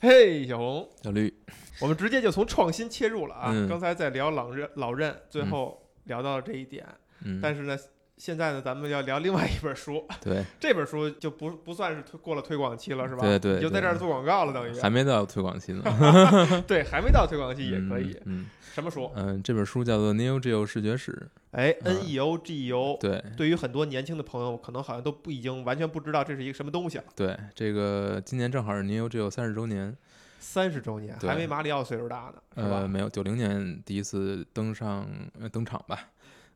[0.00, 1.32] 嘿，小红，小绿，
[1.80, 3.50] 我们直接就从创新切入了啊！
[3.52, 3.68] 嗯。
[3.68, 6.86] 刚才在聊老任老任，最后聊到了这一点，
[7.24, 7.76] 嗯，但是呢，
[8.18, 13.22] 现在呢，咱们要聊另外一本书， 对，这本书就不不算是推过了推广期了，是吧？
[13.22, 15.82] 对对你就在这儿做广告了，等于还没到推广期呢，
[16.66, 18.16] 对，还没到推广期也可以。
[18.24, 19.10] 嗯什么书？
[19.16, 22.96] 嗯、这本书叫做《Neo Geo 视觉史哎嗯，N E O G E O。
[23.00, 27.04] 对对于很多年轻的朋友，可能好像都不已经完全不知道这是一个什么东西了。
[27.16, 29.96] 对，这个今年正好是 Neo Geo 三十周年，
[30.38, 32.86] 三十周年，还没马里奥岁数大呢，是呃，吧？
[32.86, 35.08] 没有，九零年第一次登上
[35.40, 35.98] 呃登场吧，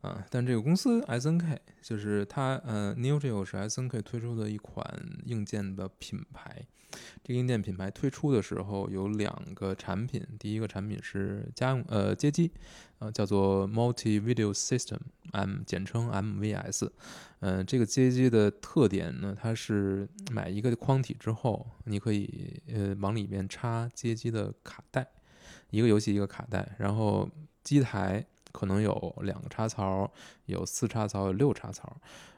[0.02, 4.84] 啊，但这个公司 SNK 就是它，呃，Neo Geo 是 SNK 推出的一款
[5.26, 6.66] 硬件的品牌。
[7.24, 12.50] 这个硬件品牌推出的时候有两个产品，第一个产品是家用呃街机，
[12.98, 16.90] 呃叫做 Multi Video System，M 简称 MVS。
[17.40, 25.06] 嗯、这个街机的特点呢，它是买一个框体之后，你可以呃往里面插街机的卡带，
[25.70, 27.26] 一个游戏一个卡带，然后
[27.62, 30.10] 机台可能有两个插槽，
[30.46, 31.96] 有四插槽，有六插槽。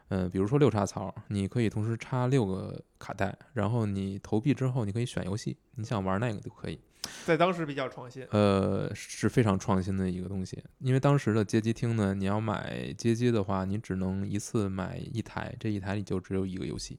[0.09, 6.79] 嗯、比如说六插槽，你可以同时插六个卡带，然后你投币之后，你可以选游戏，你想玩那个都可以。
[7.25, 8.23] 在当时比较创新。
[8.31, 10.63] 呃，是非常创新的一个东西。
[10.79, 16.99] 因为当时的街机厅呢，你要买街机的话，你只能一次买一台，这一台里就只有一个游戏，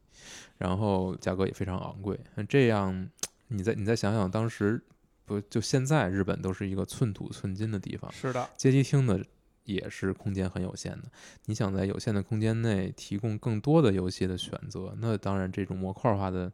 [0.58, 2.19] 然后价格也非常昂贵。
[2.33, 3.08] 那这样，
[3.47, 4.83] 你再你再想想，当时
[5.26, 9.20] 不就现在日本都是一个寸土寸金的地方，是的，街机厅呢
[9.64, 11.04] 也是空间很有限的。
[11.45, 16.52] 你想在有限的空间内提供更多的游戏的选择，那当然这种模块化的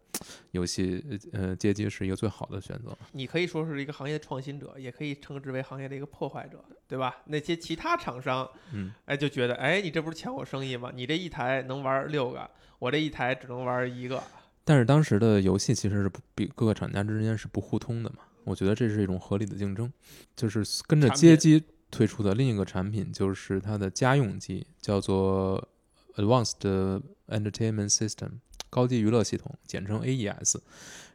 [0.52, 2.98] 游戏，呃，街机是一个最好的选择。
[3.12, 7.18] 你可以说是一个行业的创新者，也可以称之为行业的一个破坏者，对吧？
[7.26, 10.90] 那些其他厂商，嗯，哎，就觉得，哎，你这不是抢我生意吗？
[10.96, 14.24] 你这一台能玩六个，我这一台只能玩一个。
[14.64, 19.92] 但是当时的游戏其实是不比各个厂家之间是不互通的嘛，我觉得这是一种合理的竞争，
[20.36, 25.68] 就是跟着街机推出的另一个产品就是它的家用机，叫做
[26.16, 30.58] Advanced Entertainment System 高级娱乐系统，简称 AES。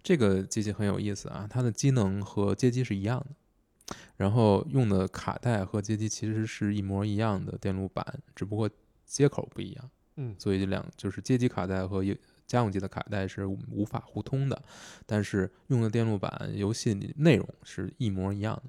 [0.03, 8.05] 这个机器很有意思啊，它的机能和街机是一样的，然后用的卡带和街机其实是一模一样的电路板，
[8.35, 8.71] 只不过
[9.05, 9.91] 接口不一样。
[10.17, 12.15] 嗯，所以这两就是街机卡带和游
[12.47, 14.63] 家用机的卡带是无无法互通的，
[15.05, 18.63] 但是用的电路板、游戏里内容是一模一样的。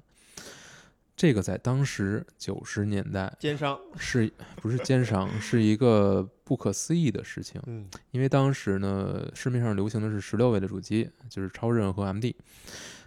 [1.16, 7.60] 这个在当时九十年代奸商，是不是奸商，是一个不可思议的事情。
[7.66, 12.32] 嗯，因为当时呢，市面上流行的是十六位的主机，就是超任和 MD。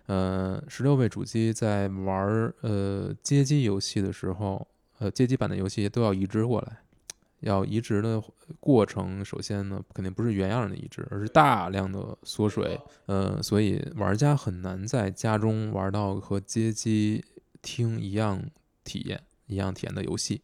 [0.08, 4.68] 呃，十六位主机在玩儿呃街机游戏的时候，
[5.00, 6.80] 呃街机版的游戏都要移植过来。
[7.42, 8.22] 要移植的
[8.60, 12.80] 过程，首先呢，肯定不是原样的移植，而是大量的缩水。
[13.06, 17.24] 呃，所以玩家很难在家中玩到和街机
[17.62, 18.42] 厅一样
[18.84, 20.42] 体验、一样体验的游戏。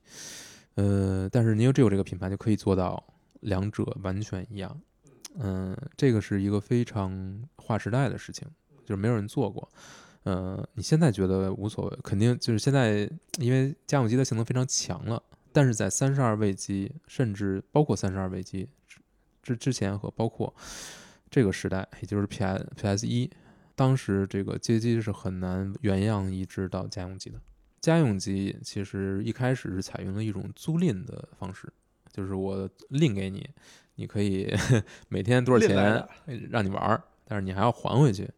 [0.75, 3.03] 呃，但是 Neo Geo 这个品牌就可以做到
[3.41, 4.79] 两者完全一样。
[5.40, 8.47] 嗯、这个是一个非常划时代的事情，
[8.84, 9.69] 就是没有人做过。
[10.24, 15.22] 呃，你现在觉得无所谓，肯定就是现在，因为家用机的性能非常强了，
[15.52, 19.00] 但是在三十二位机，甚至包括三十二位机之
[19.41, 20.53] 之之前和包括
[21.30, 23.30] 这个时代，也就是 P S P S 一，
[23.75, 27.40] 当时这个街机是很难原样移植到家用机的。
[27.80, 31.72] 家用机其实一开始是采用了一种租赁的方式，
[32.12, 33.47] 就是我赁给你，
[33.96, 34.53] 你可以
[35.08, 36.06] 每天多少钱
[36.50, 38.29] 让你玩儿，但是你还要还回去。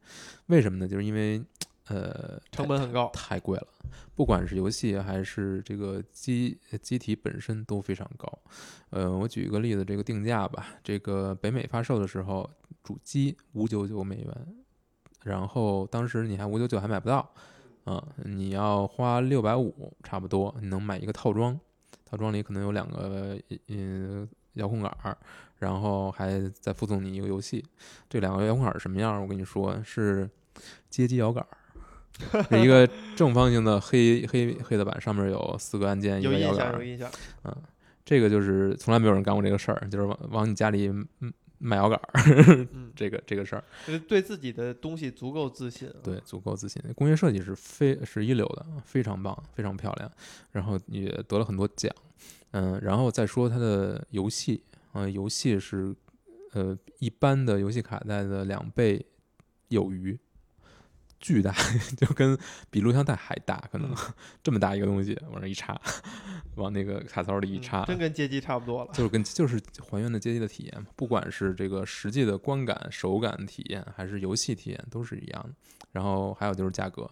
[0.47, 0.87] 为什么呢？
[0.87, 1.41] 就是因为
[1.89, 3.09] 呃成本很高。
[3.13, 3.67] 太贵了，
[4.15, 8.39] 不管是游戏还是这个机机体本身都非常高。
[8.91, 12.49] 呃，我举一个例子，这个定价吧，这个北美发售的时候，
[12.83, 14.47] 主机五九九美元，
[15.23, 17.29] 然后当时你还五九九还买不到，
[17.83, 21.59] 啊、你要花六百五差不多，你能买一个套装，
[22.05, 25.17] 套装里可能有两个嗯遥控杆儿，
[25.59, 27.63] 然后还再附送你一个游戏。
[28.09, 29.21] 这两个遥控杆儿什么样儿？
[29.21, 30.29] 我跟你说是
[30.89, 31.57] 街机摇杆儿，
[32.49, 36.83] 是一个正方形的黑黑黑的板，上面有四个按键，一有印象，个摇杆儿有。
[36.83, 37.09] 印象。
[38.05, 42.11] 这个就是从来没有人干过这个事儿，就是往往你家里嗯卖摇杆儿，
[42.73, 46.81] 嗯， 这个这个事儿，就是对自己的东西足够自信。，对，足够自信。
[46.95, 50.11] 工业设计是非是一流的，非常棒，非常漂亮，
[50.51, 51.93] 然后也得了很多奖。
[52.51, 54.63] 嗯，然后再说它的游戏，
[54.93, 55.95] 呃，游戏是
[56.53, 59.05] 呃一般的游戏卡带的两倍
[59.67, 60.17] 有余。
[61.19, 61.53] 巨大，
[61.97, 62.37] 就跟
[62.69, 63.93] 比录像带还大，可能
[64.41, 65.79] 这么大一个东西往那一插，
[66.55, 68.91] 往那个卡槽里一插，真跟街机差不多了。
[68.93, 75.49] 就是跟就是还原的街机的体验嘛，不管是这个实际的观感、手感体验，还是游戏体验，都是一样的。
[75.91, 77.09] 然后还有就是价格，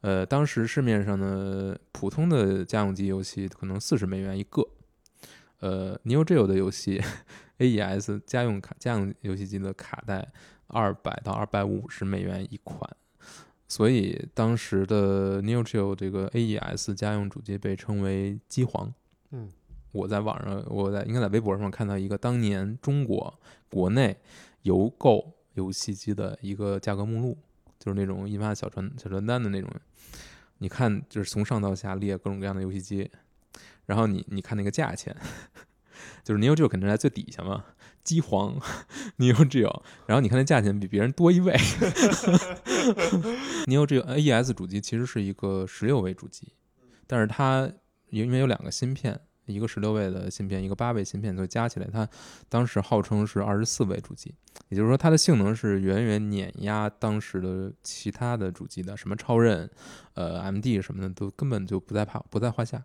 [0.00, 4.62] 呃，当时市面上的，普通的家用机游戏可能四十美元一个，
[5.60, 7.00] 呃，Neo Geo 的游戏，
[7.58, 10.32] AES 家用卡家用游戏机的卡带
[10.66, 12.90] 二百到二百五十美元一款。
[13.68, 18.92] 所以当时的 Neo Geo 这个 AES 家用主机被称为“机皇”。
[19.30, 19.50] 嗯，
[19.92, 23.38] 我在网上，我在应该在微博上看到一个当年中国
[23.68, 24.16] 国内
[24.62, 27.36] 邮购游戏机的一个价格目录，
[27.78, 29.70] 就是那种印发小传小传单的那种。
[30.60, 33.10] 你看，就是从上到下列各种各样的游戏机，
[33.84, 35.14] 然后你你看那个价钱，
[36.24, 37.64] 就是 Neo Geo 肯定在最底下嘛。
[38.02, 38.58] 机皇，
[39.18, 41.54] Neo Geo，然后你看那价钱比别人多一位。
[43.66, 46.52] Neo Geo AES 主机其实是一个十六位主机，
[47.06, 47.70] 但是它
[48.10, 52.08] 因为有两个芯片，一个十六位的芯片，一个八位芯片，所以加起来它
[52.48, 54.34] 当时号称是二十四位主机。
[54.68, 59.70] 也就是说，它的性能是远远碾压当时的其他的主机的，什么超任、
[60.14, 62.82] 呃 MD 什么的都根本就不在怕不在话下。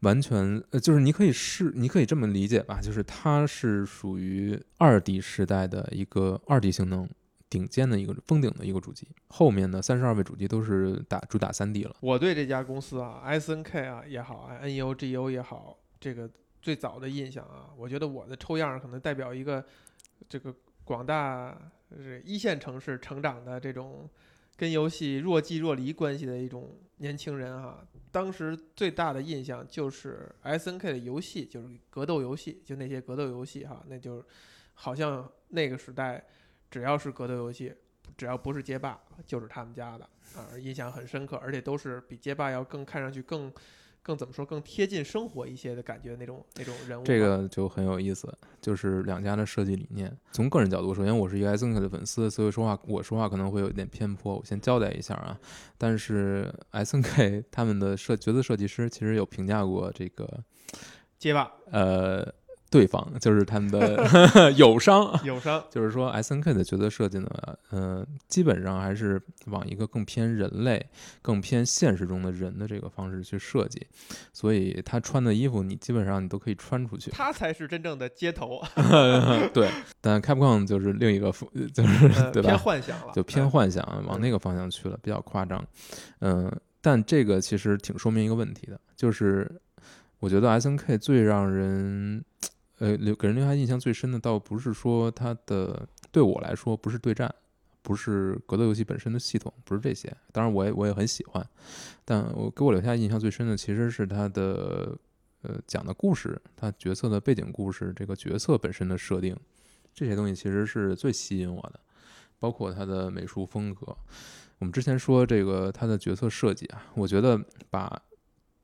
[0.00, 7.08] 完全呃，就是你可以是，你可以这么理解吧，就是它是属于二 D 时代的一个二 D 性能
[7.54, 11.94] 顶尖的一个封顶的一个主机，后面的三十二位主机都是打主打三 D 了。
[12.00, 16.28] 我对这家公司啊，SNK 啊也好，NEOGO 也好，这个
[16.60, 19.64] 最早的印象啊，我觉得我的抽样可能代表一个
[20.28, 20.52] 这个
[20.82, 21.56] 广大
[21.96, 24.10] 是一线城市成长的这种
[24.56, 27.86] 跟游戏若即若离关系的一种年轻人啊。
[28.10, 34.24] 当时最大的印象就是 S N K 的游戏，就是格斗游戏，就那些格斗游戏哈，那就
[34.74, 36.24] 好像那个时代，
[36.74, 37.72] 只要是格斗游戏，
[38.16, 40.04] 只要不是街霸，就是他们家的
[40.34, 43.52] 啊，印象很深刻，而且都是比街霸要更看上去更。
[44.02, 48.30] 更怎么说更贴近生活一些的感觉那种那种人物，这个就很有意思。
[48.60, 55.40] 就是两家的设计理念，从个人角度，首先我是一个 SNK 的粉丝，所以说话我说话可能会有一点偏颇，我先交代一下啊。
[55.78, 60.44] 但是 SNK 他们的设角色设计师其实有评价过这个
[61.18, 62.30] 街霸，呃。
[62.74, 67.30] 对方就是他们的 友商，友商就是说，S N K 的角色设计呢，
[67.70, 70.84] 嗯，基本上还是往一个更偏人类、
[71.22, 73.86] 更偏现实中的人的这个方式去设计，
[74.32, 78.60] 所以他穿的衣服你基本上你都可以穿出去，他才是真正的街头。
[79.54, 81.30] 对，但 Capcom 就是另一个，
[81.72, 82.48] 就是对吧？
[82.48, 85.64] 偏幻想了，就偏幻想，往那个方向去了，比较夸张。
[86.18, 89.60] 嗯，但这个其实挺说明一个问题的，就是
[90.18, 92.24] 我觉得 S N K 最让人。
[92.78, 97.32] 呃，留给人留下印象最深的，倒不是说它的对我来说不是对战，
[97.82, 100.14] 不是格斗游戏本身的系统，不是这些。
[100.32, 101.48] 当然，我也我也很喜欢，
[102.04, 104.98] 但我给我留下印象最深的，其实是它的
[105.42, 109.36] 呃讲的故事，它角色的背景故事，这个角色本身的设定，
[109.94, 111.78] 这些东西其实是最吸引我的，
[112.40, 113.96] 包括它的美术风格。
[114.58, 117.40] 我们之前说这个它的角色设计啊，我觉得
[117.70, 118.02] 把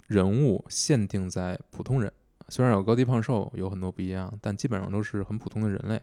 [0.08, 2.12] 人物限定在普通人。
[2.50, 6.00] 虽然有高低胖瘦，有很多不一样，但基本上都是很普通的人类。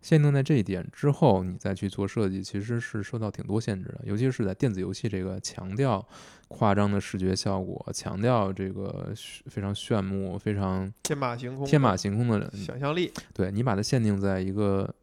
[0.00, 4.00] 限定在这一点之后，你再去做设计，其实是受到挺多限制的。
[4.04, 6.06] 尤其是在电子游戏这个强调
[6.48, 9.14] 夸张的视觉效果，强调这个
[9.46, 13.10] 非常炫目、非常天马行空、天马行空的想象力。
[13.32, 14.94] 对你把它限定在一个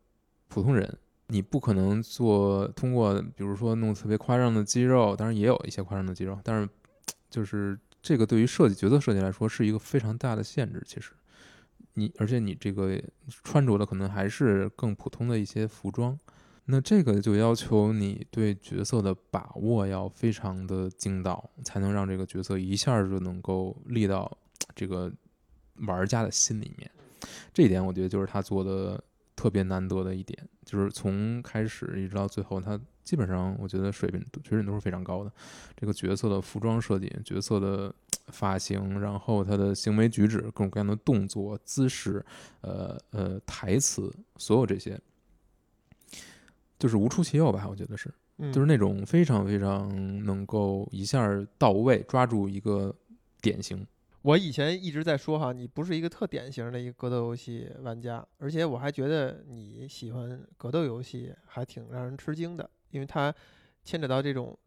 [0.47, 0.97] 普通人，
[1.27, 6.69] 你不可能做通过，比如说弄特别夸张的肌肉，当然也有一些夸张的肌肉，但是
[7.30, 7.78] 就是。
[8.02, 10.81] 这个对于设计角色设计来说是一个非常大的限制。
[10.86, 11.12] 其实，
[11.94, 13.00] 你而且你这个
[13.44, 16.18] 穿着的可能还是更普通的一些服装，
[16.66, 24.36] 那这个就要求你对角色的把握要非常的精到，才能让这个角色一下就能够立到
[24.76, 25.12] 这个
[25.88, 26.90] 玩家的心里面。
[27.54, 29.04] 这一点我觉得就是他做的
[29.36, 32.80] 特别难得的一点，就是从开始一直到最后他。
[33.04, 35.31] 基本上，我觉得水平水准都是非常高的。
[35.76, 37.94] 这个角色的服装设计、角色的
[38.28, 42.24] 发型，然后他的行为举止、各种各样的动作、姿势，
[42.62, 45.00] 呃呃，台词，所有这些，
[46.80, 47.68] 就是无出其右吧？
[47.68, 48.14] 我觉得是，
[48.54, 51.28] 就是那种非常非常能够一下
[51.58, 52.96] 到位，抓住一个
[53.42, 53.86] 典型。
[54.22, 62.70] 我以前一直在说哈，你不是一个特典型的一个格斗游戏玩家，而且我还觉得你喜欢格斗游戏还挺让人吃惊的。
[62.92, 63.33] 因为它
[63.83, 64.57] 牵扯到这种，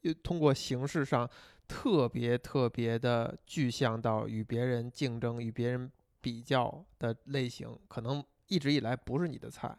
[0.00, 1.28] 又通过形式上
[1.68, 9.76] 特别特别的具象到与别人竞争、与别人比较的类型，可能一直以来不是你的菜。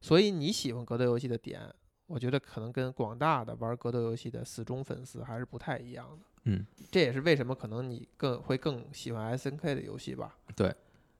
[0.00, 1.72] 所以你喜欢格斗游戏的点，
[2.06, 6.26] 我觉得可能跟广大的玩格斗游戏的死忠粉丝还是不太一样的。
[6.44, 10.36] 嗯，这也是为什么可能你更会更喜欢 S N K 的游戏吧？
[10.56, 10.74] 对，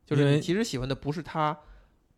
[0.05, 1.57] 就是你其实喜欢的不是它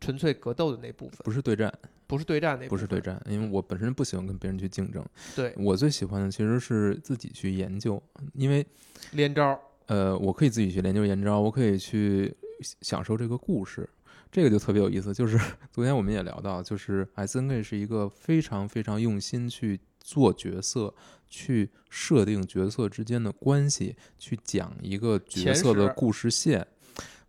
[0.05, 1.73] 纯粹格斗的那部分，不是对战，
[2.05, 5.03] 不是对战那部分，不是对战，因为我本身不喜欢跟别人去竞争，
[5.35, 8.01] 对我最喜欢的其实是自己去研究，
[8.33, 8.65] 因为
[9.11, 9.59] 连招。
[9.87, 12.35] 呃，我可以自己去研究连招，我可以去
[12.81, 13.87] 享受这个故事，
[14.31, 15.13] 这个就特别有意思。
[15.13, 15.39] 就是
[15.71, 20.93] 昨天我们也聊到，就是 S N K 是一个非常非常用心去做角色，
[21.27, 26.65] 去设定角色之间的关系，去讲一个角色的故事线。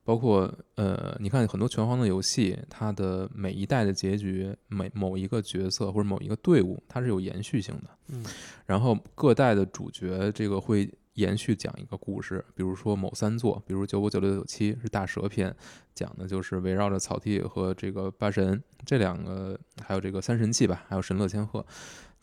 [0.07, 7.91] 包括呃，你看很多拳皇的游戏，它的每一代的结局，每某一个角色或者某一个队伍，它是有延续性的。
[8.13, 8.25] 嗯，
[8.67, 15.53] 然后各代的主角这个会延续讲一个故事，比如说某三座，比如九五九六九七是大蛇篇，
[15.93, 21.67] 讲的就是围绕着草剃和这个八神这两个，还有这个三神器吧，还有神乐千鹤，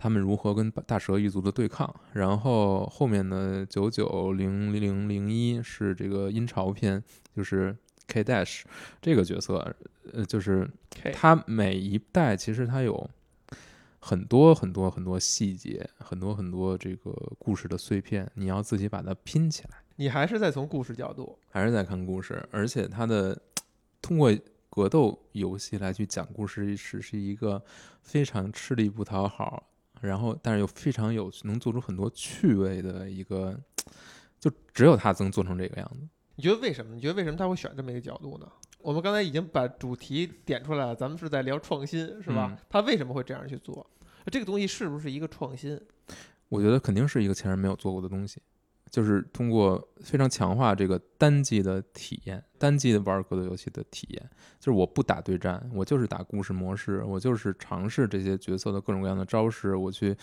[0.03, 1.89] 他们如何跟大蛇一族的对抗。
[2.12, 7.01] 然后后面的，九九零零零零一是这个阴潮篇，
[7.33, 7.74] 就是
[8.07, 8.63] K Dash
[9.01, 9.74] 这个角色，
[10.12, 10.69] 呃，就是
[11.13, 13.10] 它每一代其实他有
[14.00, 23.41] 很多很多很多细节，很多很多这个故事的碎片，你要自己把它拼起来，你还是在从故事角度，还是在看故事，而且它的
[24.01, 24.38] 通过
[24.69, 27.63] 格斗游戏来去讲故事是是一个
[28.01, 29.72] 非常吃力不讨好，
[30.07, 33.57] 然后但是又非常有能做出很多趣味的一个，
[34.39, 36.07] 就只有他能做成这个样子。
[36.36, 36.93] 你觉得为什么？
[36.93, 38.48] 你觉得为什么他会选这么一个角度呢？
[38.79, 42.50] 我们刚才已经把主题点出来了，咱们是在聊创新，是吧？
[42.51, 43.86] 嗯他为什么会这样去做？
[44.25, 45.79] 这个东西是不是一个创新？
[46.50, 48.41] 我觉得肯定是一个前人没有做过的东西，
[48.93, 60.15] 就是通过非常强化这个单机的体验，单机的玩格斗游戏的体验，就是我不打对战，我就是打故事模式，我就是尝试这些角色的各种各样的招式，我去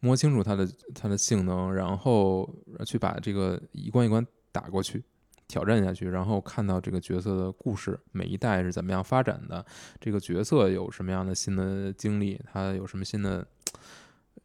[0.00, 2.50] 摸清楚它的它的性能，然后
[2.86, 5.04] 去把这个一关一关打过去。
[5.48, 9.64] 挑战下去，然后看到这个角色的故事，每一代是怎么样发展的，
[10.00, 13.46] 这个角色有什么样的新的经历，他有什么新的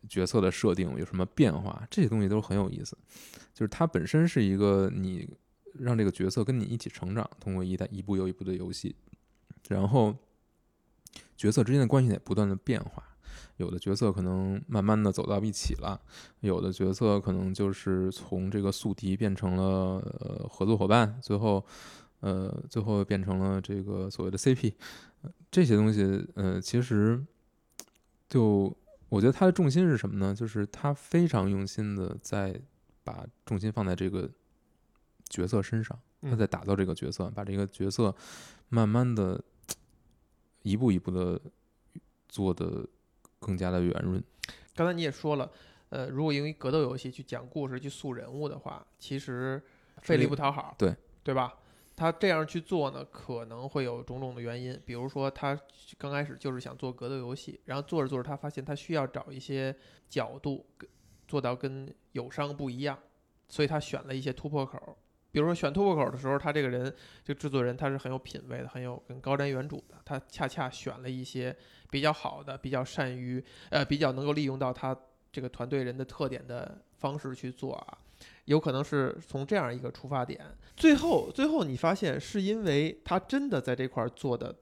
[0.08, 2.98] 角色的设定，有什么变化，这些东西都很有意思。
[3.54, 5.30] 就是它本身是一个你
[5.74, 8.96] 让这个角色跟你一起成长，通过一代一步又一步的游戏，
[9.70, 10.16] 然后
[11.38, 13.04] 角色之间的关系也不断的变化。
[13.58, 16.02] 有的角色可能慢慢的走到一起了，
[16.40, 19.64] 有的角色可能就是从这个宿敌变成了
[20.20, 21.64] 呃合作伙伴，最后
[22.22, 24.74] 呃最后变成了这个所谓的 CP，
[25.52, 27.24] 这些东西呃其实
[28.28, 28.76] 就
[29.12, 30.34] 我觉得他的重心是什么呢？
[30.34, 32.58] 就是他非常用心的在
[33.04, 34.30] 把重心放在这个
[35.28, 38.16] 角色身上，他嗯在打造这个角色，把这个角色
[38.70, 39.44] 慢慢的
[40.62, 41.38] 一步一步的
[42.30, 42.88] 做的
[43.38, 44.24] 更加的圆润。
[44.74, 45.52] 刚才你也说了，
[45.90, 49.62] 呃，如果因为格斗游戏去讲故事、去塑人物的话，其实
[49.98, 51.54] 费力不讨好，对对吧？
[52.02, 55.56] 他这样去做呢，可能会有种种的原因，比如说他
[56.00, 59.76] 刚开始就是想做格斗游戏，然后做着做着，他发现他需要找一些
[60.10, 60.66] 角度
[61.28, 62.98] 做到跟友商不一样，
[63.48, 64.98] 所以他选了一些突破口。
[65.32, 66.92] 比如说选突破口的时候，他这个人，
[67.24, 71.56] 这个制作人他是很有品位的，很有跟高瞻远瞩的，他恰恰选了一些
[71.92, 74.98] 比较好的、比较善于呃比较能够利用到他
[75.32, 77.98] 这个团队人的特点的方式去做啊，
[78.46, 80.40] 有可能是从这样一个出发点。
[80.76, 84.56] 最后，最后你发现是因为他真的在这块儿做的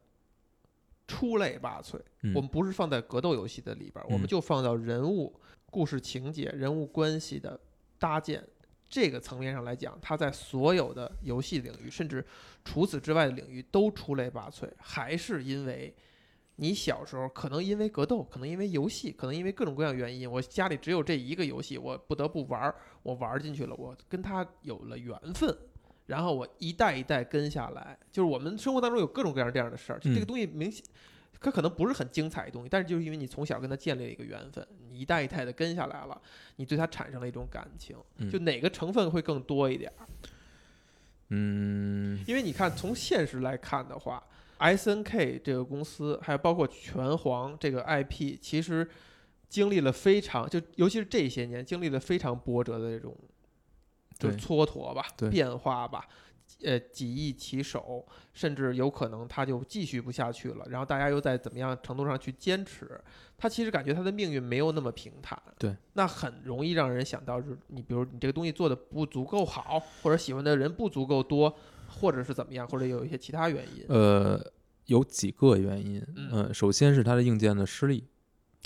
[1.07, 1.97] 出类拔萃。
[2.23, 5.33] 嗯我们不是放在格斗游戏的里边儿，我们嗯就放到人物、
[5.67, 7.59] 故事情节、人物关系的
[7.97, 8.45] 搭建
[8.89, 12.25] 这个层面上来讲，他在所有的游戏领域，甚至
[12.65, 15.95] 除此之外的领域都出类拔萃，还是因为
[16.59, 25.57] 你小时候可能因为格斗，可能因为游戏，可能因为各种各样原因，我家里只有这一个游戏，我不得不玩儿，我玩儿进去了，我跟他有了缘分。
[26.05, 30.83] 然后我一代一代跟下来，就是我们生活当中有各种各样这样的事儿，就这个嗯东西明显，
[31.39, 36.21] 它可能不是很精彩的东西，但是就是因为你从小跟他建立了一个缘分，你一代一代的跟下来了，
[36.55, 40.05] 你对他产生了一种感情，嗯就哪个成分会更多一点儿？
[41.29, 44.23] 嗯因为你看，从现实来看的话
[44.59, 48.87] ，S N K 这个公司，还有包括拳皇这个 I P，其实
[49.49, 53.17] 经历了非常，就尤其是这些年，经历了非常波折的这种，
[54.19, 56.07] 就蹉跎吧，变化吧，
[56.63, 63.01] 呃，几易其手，甚至有可能他就继续不下去了，然后大家又在怎么样程度上去坚持，
[63.37, 71.55] 他其实感觉他的命运没有那么平坦，对，那很容易让人想到，就是你比如你这个东西做的不足够好，或者喜欢的人不足够多，
[71.89, 73.83] 或者是怎么样，或者有一些其他原因。
[73.89, 74.39] 呃，
[74.85, 76.01] 有几个原因。
[76.15, 78.07] 嗯呃，首先是它的硬件的失利，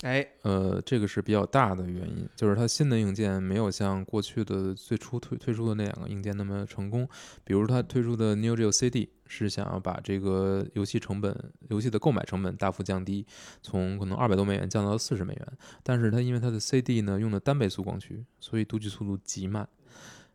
[0.02, 7.08] 哎，呃，这个是比较大的原因，就是它新的硬件没有像过去的最初推推出的那两个硬件那么成功。
[7.42, 11.34] 比如它推出的 Neo Geo CD 是想要把这个游戏成本、
[11.70, 13.26] 游戏的购买成本大幅降低，
[13.62, 15.48] 从可能二百多美元降到四十美元。
[15.82, 19.66] 但是它因为它的 CD 呢用的单倍速光驱，所以读取速度极慢，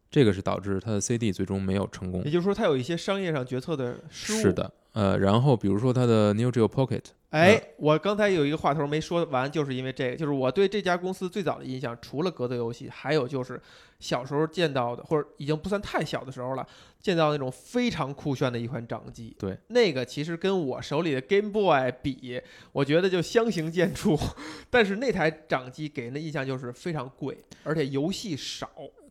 [0.09, 2.31] 这个是导致它的 CD 最终没有成功也。
[2.31, 4.37] 就是说它有一些商业上决策的失误。
[4.41, 13.61] 是，的，呃，然后比如说它的 Neo Geo Pocket，哎，我刚才有一个话头没说完，就是因为这个，就是我对这家公司最早的印象，除了格斗游戏，还有就是
[13.99, 16.67] 小时候见到的，或者已经不算太小的时候了，
[16.99, 19.35] 见到那种非常酷炫的一款掌机。
[19.37, 24.19] 对，那个其实跟我手里的 Game Boy 比，我觉得就相形见绌。
[24.71, 28.67] 但是那台掌机给人的印象就是非常贵，而且游戏少，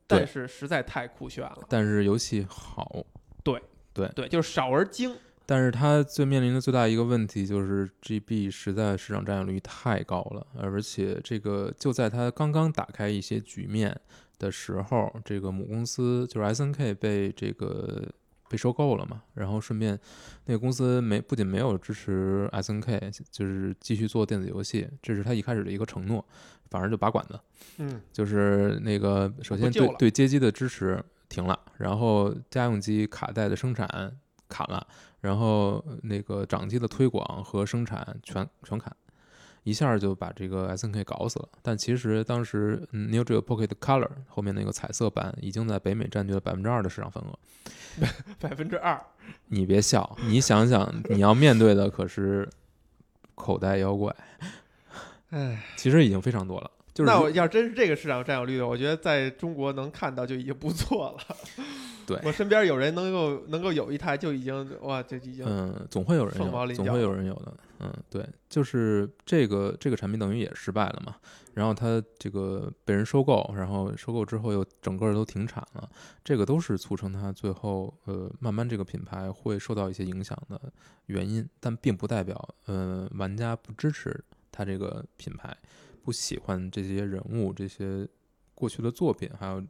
[0.08, 1.58] 但是实在太酷炫了。
[1.68, 3.04] 但是游戏好。
[3.44, 3.62] 对
[3.94, 5.14] 对对，就是少而精。
[5.46, 13.98] 但是它最面临的最大一个问题就是 GB 实在市场占有率太高了，而且这个就在它刚刚打开一些局面
[14.38, 18.06] 的时候，这个母公司就是 SNK 被这个
[18.50, 19.98] 被收购了嘛，然后顺便
[20.44, 26.22] 那个公司没不仅没有支持 SNK，就是继续做电子游戏，这是他一开始的一个承诺，
[26.70, 27.38] 反而就拔管子，
[27.78, 33.88] 嗯，就是那个首先对对街机的支持停了，然后家用机卡带的生产
[34.48, 34.86] 砍了，
[35.20, 38.94] 然后呃那个掌机的推广和生产全全砍，
[39.64, 41.48] 一下就把这个 SNK 搞死了。
[41.62, 47.38] 但其实当时嗯 Neo Geo Pocket Color 后面那个彩色版已经在北美占据了百分之二的市场份额。
[48.38, 48.98] 百分之二。
[49.48, 52.48] 你别笑，你想想你要面对的可是
[53.34, 54.14] 口袋妖怪，
[55.30, 56.70] 唉，其实已经非常多了。
[56.94, 61.36] 就是那我要真是这个市场占有率的，我觉得在中国能看到就已经不错了。
[62.06, 67.52] 对我身边有人能够能够有一台，就已经哇，就已经、嗯，总会有人有，总会有人有的。
[67.80, 71.16] 嗯，对，就是这个这个产品等于也失败了嘛。
[71.54, 75.88] 然后它这个被人收购，然后收购之后又整个都停产了，
[76.24, 80.60] 这个都是促成它最后呃慢慢这个品牌会受到一些影响的
[81.06, 84.24] 原因，但并不代表呃玩家不支持
[84.58, 85.56] 它这个品牌，
[86.02, 88.08] 不喜欢这些人物、这些
[88.56, 89.62] 过去的作品，还有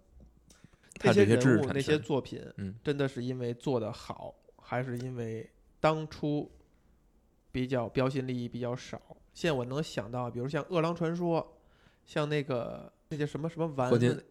[0.94, 1.98] 他这些知识人物那些。
[1.98, 5.46] 作品，嗯，真的是因为做得好，还是因为
[5.79, 6.51] 当初
[7.53, 8.98] 比较标新立异比较少？
[9.35, 11.42] 现在我能想到，比如像《饿狼传说》，
[12.07, 14.24] 像那个那叫什么什么丸合金子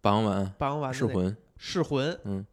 [0.00, 2.44] 霸王丸、霸王丸噬魂，噬魂，嗯，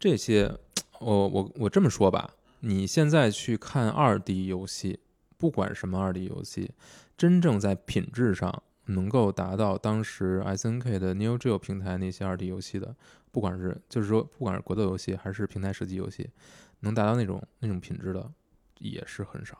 [0.00, 0.52] 这些，
[0.98, 4.98] 我我我这么说吧，你现在去看二 D 游戏，
[5.42, 6.70] 不管什么二 D 游戏，
[7.18, 12.94] 真正在品质上能够达到当时 SNK 的 Neo Geo 平台那些二 D 游戏的，
[13.32, 16.30] 不管是就是说不管是格斗游戏还是平台射击游戏，
[16.78, 18.30] 能达到那种那种品质的
[18.78, 19.58] 也是很少。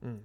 [0.00, 0.22] 嗯，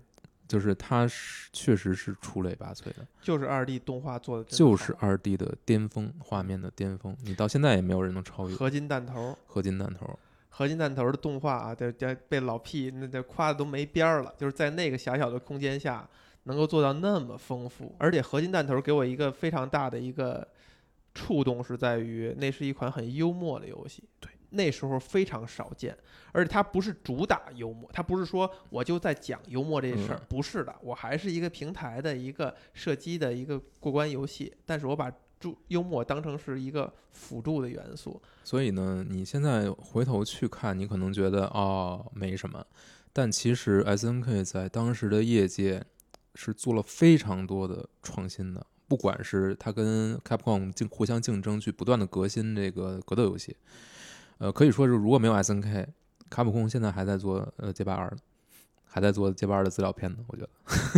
[0.47, 9.37] 就是它是确实是出类拔萃的，就是二 D 动画做的就是二 D 的巅峰，画面的巅峰，你到现在也没有人能超越合金弹头。
[9.45, 10.17] 合金弹头。
[10.49, 16.07] 合金弹头的动画啊，这这被老 P 那这夸的都没边儿了，就是在那个狭小的空间下
[16.43, 20.47] 能够做到那么丰富，而且合金弹头给我一个非常大的一个
[21.13, 25.95] 触动是在于，那是一款很幽默的游戏，对，那时候非常少见，
[26.31, 30.25] 而且它不是主打幽默，它不是说我就在讲幽默这事儿，嗯。
[30.29, 42.65] 不是的，我还是一个平台的一个射击的一个过关游戏，但是我把助幽默当成是一个辅助的元素，所以呢，你现在回头去看，你可能觉得哦没什么，
[43.13, 45.83] 但其实 SNK 在当时的业界
[46.35, 53.55] 是做了非常多的创新的，不管是它跟 Capcom 竞互相竞争，去不断的革新这个格斗游戏，
[54.39, 55.87] 呃，可以说是如果没有 SNK，
[56.29, 58.15] 卡普空现在还在做呃街霸二，
[58.85, 60.49] 还在做街霸二的资料片呢，我觉得。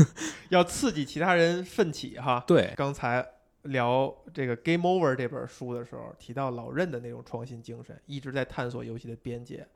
[0.50, 2.44] 要刺激其他人奋起哈。
[2.46, 3.26] 对，刚才
[3.64, 9.68] 聊这个《Game Over》这本书的时候，提到老任的那种创新精神，一直在探索游戏的边界。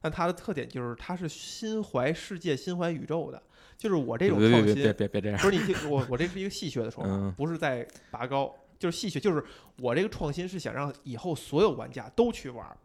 [0.00, 3.40] 但它的特点就是，它是心怀世界、心怀宇宙的。
[3.76, 9.44] 就是我这种创新别别别新，别别这样，不是你听我，我这是一个戏谑的说法，嗯不是在拔高，就是戏谑，就是
[9.78, 12.76] 我这个创新是想让以后所有玩家都去玩儿。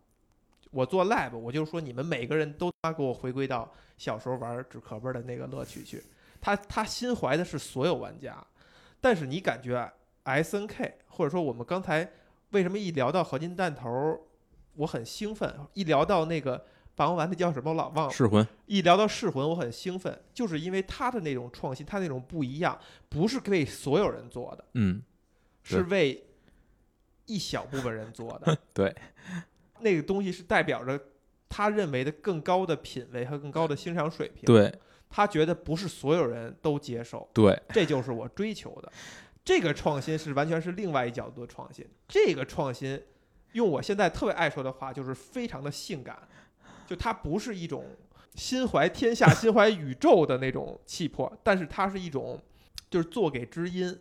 [0.71, 6.03] 我做 lab，我就说你们每个人都他妈给我回归到小时候玩纸壳儿的那个乐趣去。
[6.41, 8.43] 他他心怀的是所有玩家，
[8.99, 9.91] 但是你感觉
[10.33, 12.11] S N K 或者说我们刚才
[12.51, 14.19] 为什么一聊到合金弹头儿，
[14.75, 22.77] 我很兴奋；一聊到那个霸王丸那叫什么我老忘了，噬魂，一聊到噬魂，我很兴奋，就是因为他的那种创新，他那种不一样，
[23.09, 25.01] 不是为所有人做的，嗯，
[25.63, 26.25] 是为
[27.25, 28.57] 一小部分人做的。
[28.73, 28.95] 对，
[29.79, 30.99] 那个东西是代表着
[31.47, 34.73] 他认为的更高的品位和更高的欣赏水平。，对，
[35.09, 38.91] 他觉得不是所有人都接受，对，这就是我追求的。
[39.47, 41.87] 这个创新是完全是另外一角度的创新。
[42.05, 43.01] 这个创新，
[43.53, 46.19] 用我现在特别爱说的话，就是非常的性感，
[46.85, 47.85] 就它不是一种
[48.35, 52.37] 心怀天下、心怀宇宙的那种气魄，但是它是一种
[52.89, 53.97] 就是做给知音，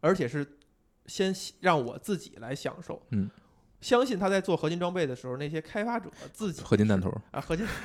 [0.00, 0.56] 而且是
[1.04, 3.02] 先让我自己来享受。
[3.10, 3.30] 嗯，
[3.82, 7.66] 相信他在做合金装备的时候，那些开发者自己合金弹头，啊，合金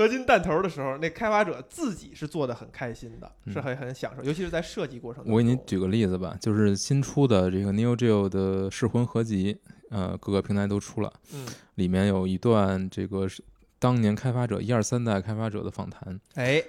[0.00, 5.32] 合金弹头的时候，那开发者自己是做的很开心的，是嗯很很享受，尤其是在设计过程中。
[5.32, 9.56] 我给你举个例子吧，就是新出的这个 Neo Geo 的噬魂合集，
[9.90, 13.44] 呃，各个平台都出了，嗯，里面有一段这个是
[13.78, 16.62] 当年开发者一二三代开发者的访谈，哎，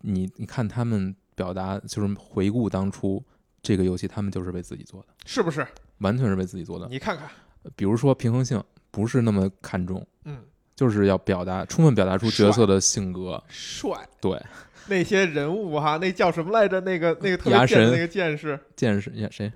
[0.00, 3.22] 你你看他们表达就是回顾当初
[3.62, 5.66] 这个游戏，他们就是为自己做的，是不是？
[5.98, 6.88] 完全是为自己做的。
[6.88, 7.28] 你看看，
[7.74, 10.44] 比如说平衡性不是那么看重，嗯，
[10.78, 14.40] 就是要表达充分表达出角色的性格，帅，对，
[14.86, 16.80] 那些人物哈，那叫什么来着？
[16.82, 19.52] 那个那个特别贱的那个剑士，剑士呀谁？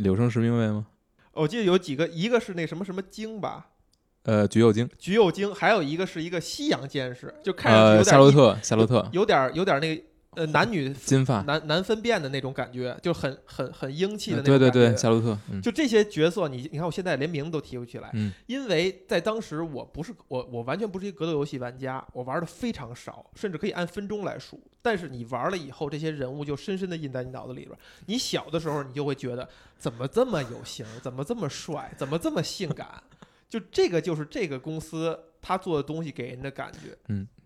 [0.00, 0.84] 柳生十兵卫吗？
[1.32, 3.68] 我记得有几个，一个是那什么什么精吧，
[4.24, 10.02] 呃，橘右京，橘右京，还有一个是一个西洋剑士，就看上去呃，有点一夏洛特，夏洛特，有点有点那个
[10.34, 14.72] 呃男女金发，难难分辨的那种感觉，就很很很英气的呃那种感觉。
[14.72, 24.60] 对对对，夏洛特，嗯就这些角色，你你看我现在连名字都提不起来，嗯因为在当时我不是我我完全不是一个格斗游戏玩家，我玩的非常少，甚至可以按分钟来数。
[24.80, 27.78] 但是你玩了以后，这些人物就深深的印在你脑子里边儿。
[28.06, 29.46] 你小的时候，你就会觉得
[29.78, 32.86] 怎么这么有型，怎么这么帅，怎么这么性感？
[33.48, 36.96] 就这个就是这个公司他做的东西给人的感觉。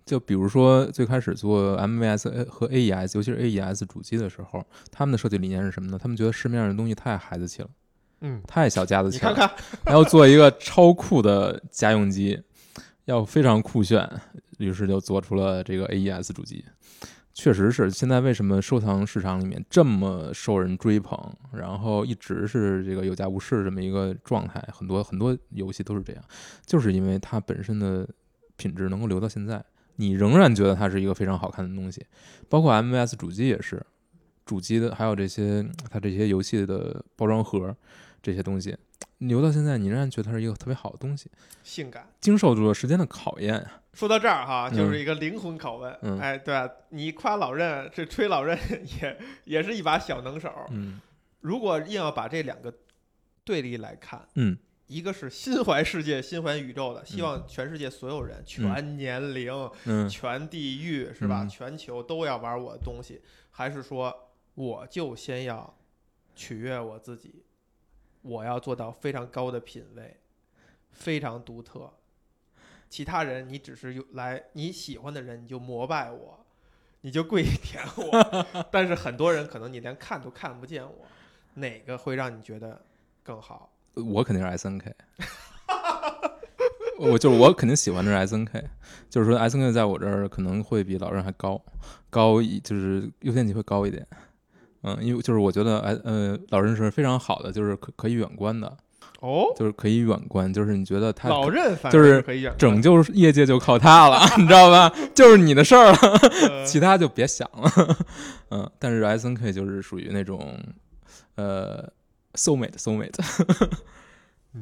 [0.05, 5.99] 就比如说最开始做 MVS 和 AES，尤其是 AES 主机的时候，他们的设计理念是什么呢？
[6.01, 7.69] 他们觉得市面上的东西太孩子气了，
[8.21, 9.51] 嗯，太小家子气了，
[9.87, 12.43] 要做一个超酷的家用机，
[13.05, 14.09] 要非常酷炫，
[14.59, 16.65] 于是就做出了这个 AES 主机。
[17.35, 21.19] 确实是，现在为什么收藏市场里面这么受人追捧，
[21.51, 26.23] 然后一直是这个有价无市这么一个状态，很多很多游戏都是这样，
[26.67, 28.07] 就是因为它本身的
[28.57, 29.65] 品质能够留到现在，
[30.03, 32.05] 你仍然觉得它是一个非常好看的东西。
[32.49, 33.81] 包括 MVS 主机也是，
[34.45, 37.75] 主机的还有这些它这些游戏的包装盒
[38.21, 38.77] 这些东西，
[39.19, 41.31] 留到现在，你仍然觉得它是一个特别好的东西，
[41.63, 42.07] 性感。
[42.21, 43.65] 经受住了时间的考验。
[43.95, 45.97] 说到这儿哈，嗯就是一个灵魂拷问。
[46.03, 48.59] 嗯哎，对、啊，你夸老任，这吹老任
[49.01, 50.51] 也也是一把小能手。
[50.71, 51.01] 嗯
[51.41, 52.73] 如果硬要把这两个
[53.45, 54.57] 对立来看，嗯
[54.93, 59.51] 一个是心怀世界、心怀宇宙的，希望全世界所有人、全年龄、
[59.87, 61.43] 嗯全地域是吧？
[61.45, 65.75] 嗯全球都要玩我的东西，还是说我就先要
[66.35, 67.43] 取悦我自己，
[68.21, 70.21] 我要做到非常高的品位，
[70.91, 71.91] 非常独特。
[72.91, 76.45] 其他人你只是有来你喜欢的人，你就膜拜我，
[77.01, 78.47] 你就跪舔我。
[78.71, 81.07] 但是很多人可能你连看都看不见我，
[81.55, 82.85] 哪个会让你觉得
[83.23, 83.72] 更好？
[83.95, 84.95] 我肯定是 S N K，
[86.99, 88.65] 我就是我肯定喜欢的是 S N K，
[89.11, 91.61] 就是说 S N K 在我这儿可能会比老任还高，
[92.11, 94.07] 高一就是优先级会高一点。
[94.85, 98.67] 嗯，因为就是我觉得哎呃老任是非常好的，就是可可以远观的，
[99.21, 104.93] 哦，就是可以远观，就是你觉得他老任就是可以拯救业界就靠他了， 你知道吧？
[105.15, 105.99] 就是你的事儿了。
[106.51, 107.97] 呃其他就别想了。
[108.51, 110.59] 嗯，但是 S N K 就是属于那种
[111.37, 111.89] 呃
[112.35, 113.19] soul mate soul mate，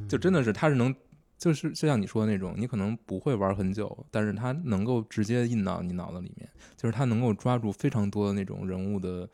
[0.09, 0.95] 就真的是他是能，
[1.39, 9.29] 就是就像你说的那种，你可能不会玩很久，但是他能够直接印到你脑子里面，就是他能够抓住非常多的那种人物的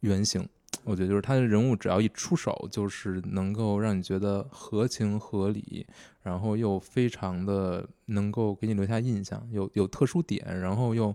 [0.00, 0.48] 原型。
[0.84, 5.86] 我觉得就是他的人物只要一出手，就是能够让你觉得合情合理，
[6.22, 11.14] 然后又非常的能够给你留下印象，有有特殊点，然后又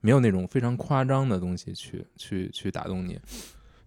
[0.00, 3.16] 没有那种非常夸张的东西去去去打动你，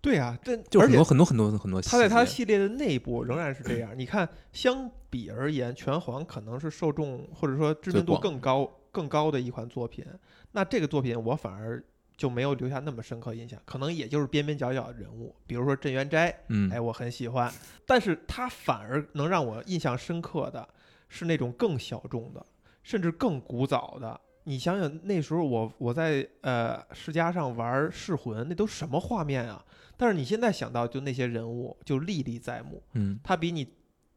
[0.07, 1.81] 对啊，这就很多很多很多很多。
[1.81, 3.91] 它在它系列的内部仍然是这样。
[3.93, 10.05] 你看，相比而言，拳皇可能是受众或者说知名度更高、更高的一款作品。
[10.53, 11.83] 那这个作品我反而
[12.15, 17.51] 就没有留下那么深刻印象，可能也就是边边角角的人物，比如说镇元斋，嗯哎，我很喜欢。
[17.85, 20.65] 但是它反而能让我印象深刻的
[21.09, 22.45] 是那种更小众的，
[22.81, 24.21] 甚至更古早的。
[24.47, 29.61] 你想想，那时候我我在呃世嘉上玩噬魂，那都什么画面啊？
[29.97, 32.81] 但是你现在想到，就那些人物就历历在目。
[32.93, 33.67] 嗯它比你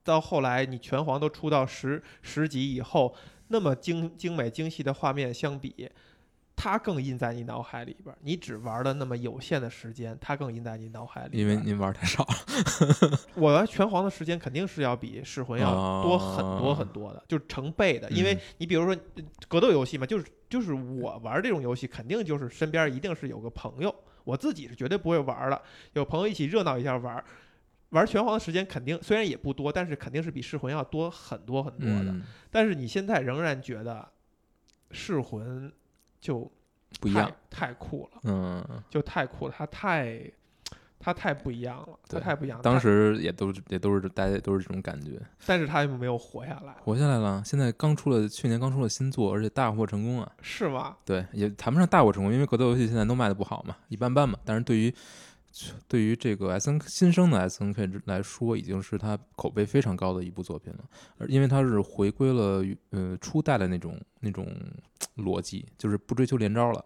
[0.05, 3.12] 到后来你拳皇都出到十十级以后，
[3.49, 5.90] 那么精精美精细的画面相比，
[6.62, 8.18] 它更印在你脑海里边儿。
[8.20, 11.42] 你只玩了那么有限的时间，它更印在你脑海里边。
[11.42, 13.18] 因为您玩太少了。
[13.35, 18.11] 我玩拳皇的时间肯定是要比噬魂要多很多哦很多的，就是成倍的。
[18.11, 23.94] 因为嗯你比如说呃格斗游戏嘛，就是就是我玩这种游戏，肯定就是身边一定是有个朋友，
[24.25, 25.62] 我自己是绝对不会玩的，
[25.94, 27.25] 有朋友一起热闹一下玩。
[27.90, 32.12] 玩拳皇的时间肯定虽然也不多，但是肯定是比噬魂要多很多很多的。
[32.12, 34.07] 嗯，但是你现在仍然觉得
[34.92, 35.73] 噬魂
[36.21, 36.51] 就
[37.01, 37.31] 不一样。
[37.49, 40.21] 太酷了，嗯，就太酷了，它太
[40.99, 42.61] 它太不一样了，它太不一样。
[42.63, 47.43] 当时也都也都是大家也都是这种感觉，但是它又没有活下来，活下来了。
[47.45, 50.31] 现在刚出了，去年刚出了新作，而且大获成功啊。
[50.43, 50.97] 是吗？
[51.05, 54.39] 对，也谈不上大获成功，因为格斗游戏现在都卖的不好嘛，一般般嘛。
[54.45, 54.95] 但是对于
[55.89, 60.85] 对于这个 S N 新生的 S N K 来说，已经是它口碑非常高的一部作品了。
[61.19, 64.47] 而因为它是回归了呃初代的那种那种
[65.17, 66.85] 逻辑，就是不追求连招了，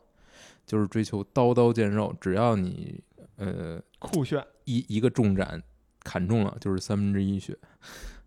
[0.64, 3.02] 就是追求刀刀见肉，只要你
[3.36, 5.62] 呃酷炫，一一个重斩
[6.02, 7.56] 砍中了，就是三分之一血，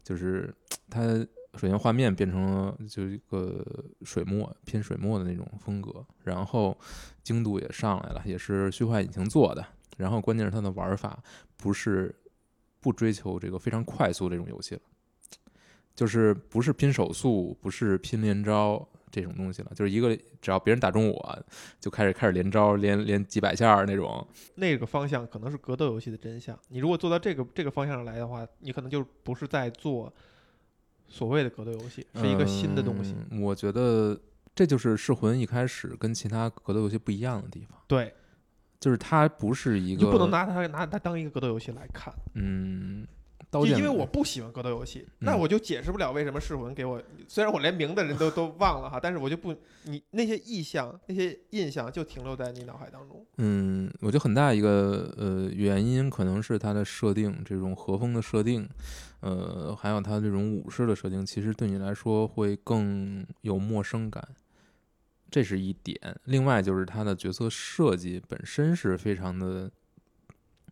[0.04, 0.54] 就是
[0.90, 1.02] 它
[1.56, 3.66] 首先画面变成了就一个
[4.04, 6.78] 水墨偏水墨的那种风格，然后
[7.24, 9.66] 精度也上来了，也是虚幻引擎做的，
[9.98, 11.22] 然后关键是它的玩法
[11.58, 12.16] 不是
[12.80, 14.82] 不追求这个非常快速的这种游戏了，
[15.94, 18.88] 就是不是拼手速，不是拼连招。
[19.10, 21.46] 这种东西了，就是一个只要别人打中我，
[21.80, 26.60] 就开始开始连招，连连几百下那种，那个方向可能是格斗游戏的真相。
[26.68, 30.14] 你如果做到这个这个方向上来的话，你可能就不是在做
[31.08, 33.16] 所谓的格斗游戏，是一个新的东西。
[33.32, 34.20] 嗯我觉得
[34.54, 38.14] 这就是噬魂一开始跟其他格斗游戏不一样的地方，对，
[38.80, 42.14] 就是它不是一个你就不能拿它拿它当一个格斗游戏来看。
[42.36, 43.08] 嗯，
[43.50, 53.26] 刀就剑因为我不喜欢格斗游戏，那嗯我就解释不了为什么噬魂给我，虽然我连名的人都都忘了哈，但是我就不，你那些意象、那些印象就停留在你脑海当中。
[53.38, 58.68] 嗯，我觉得很大一个呃原因可能是它的设定，这种和风的设定，
[59.22, 64.28] 呃，还有它这种武士的设定，其实对你来说会更有陌生感，
[65.30, 66.00] 这是一点。
[66.26, 69.70] 另外就是它的角色设计本身是非常的，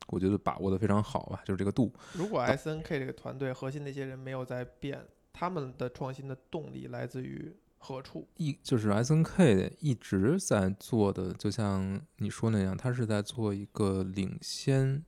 [0.07, 1.93] 我觉得把握的非常好吧，就是这个度。
[2.13, 8.27] 如果 S N K 这个团队核心那些人没有在变，他们的创新的动力来自于何处？
[8.37, 15.03] 一就是 S N K 一直在做的，就像你说那样，他是在做一个领先，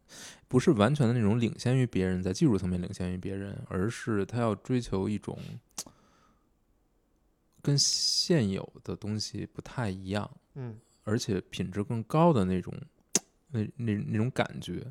[0.47, 5.39] 不是完全的那种领先于别人，在技术层面领先于别人，而是他要追求一种
[7.61, 12.73] 跟现有的东西不太一样，嗯，而且品质更高的那种
[13.51, 14.85] 那那那种感觉。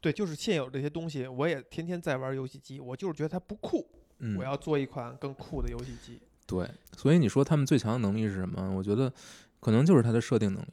[0.00, 6.20] 对，就是现有这些东西，我也天天在玩游戏机，我就是觉得它不酷，嗯我，要做一款更酷的游戏机。
[6.46, 8.72] 对，所以你说他们最强的能力是什么？
[8.76, 9.12] 我觉得
[9.58, 10.68] 可能就是它的设定能力，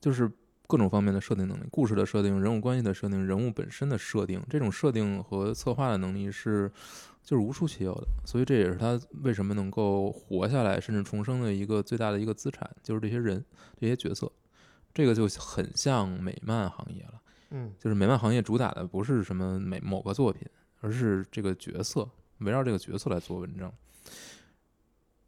[0.00, 0.30] 就是
[0.70, 6.70] 各种方面的设定能力，故事的设定、人物关系的设定、人物本身的设定，这种设定和策划的能力是
[7.24, 8.06] 就是无出其右的。
[8.24, 13.44] 所以这也是他为什么能够活下来甚至重生的一个最大的一个资产，就是这些人、
[13.80, 14.30] 这些角色。
[14.94, 20.42] 这个就很像美漫行业了，嗯，就是美漫行业主打的不是什么美某个作品，
[20.80, 23.72] 而是这个角色，围绕这个角色来做文章。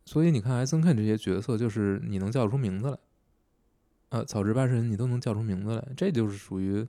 [0.04, 2.98] 所以你看 S N K 这些角色，就是你能叫出名字来，
[4.12, 6.86] 呃，草直八神你都能叫出名字来，这就是属于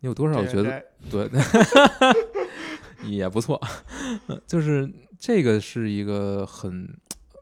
[0.00, 1.40] 你有多少这觉得这对，
[3.10, 3.58] 也不错，
[4.26, 6.86] 呃就是这个是一个很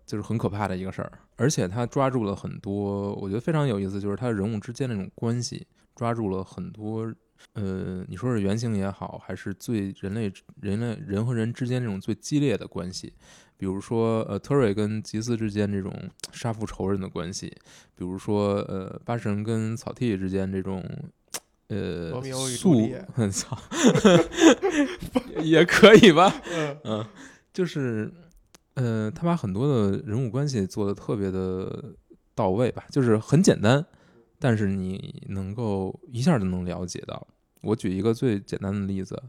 [0.06, 7.12] 就是很可怕的一个事儿，而且他抓住了很多，我觉得非常有意思，就是他人物之间那种关系，抓住了很多。
[7.52, 13.12] 呃，你说是原型也好，还是最人类人类人和人之间这种最激烈的关系，
[13.56, 15.92] 比如说呃特瑞跟吉斯之间这种
[16.32, 17.48] 杀父仇人的关系，
[17.94, 20.84] 比如说呃八神跟草剃之间这种
[21.68, 23.58] 呃素丽叶，操，
[25.42, 27.06] 也可以吧， 嗯嗯，
[27.52, 28.12] 就是
[28.74, 31.94] 呃他把很多的人物关系做的特别的
[32.34, 33.84] 到位吧，就是很简单，
[34.38, 37.26] 但是你能够一下就能了解到。
[37.62, 39.20] 我举一个最简单的例子，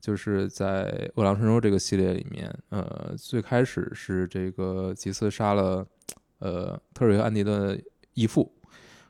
[0.00, 5.86] 就是在《饿狼传说》这个系列里面，呃，最开始是这个吉斯杀了
[6.38, 7.78] 呃特瑞和安迪的
[8.14, 8.50] 义父，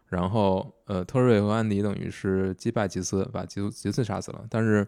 [0.08, 4.86] 然后呃特瑞和安迪等于是击败吉斯，把吉吉斯杀死了，但是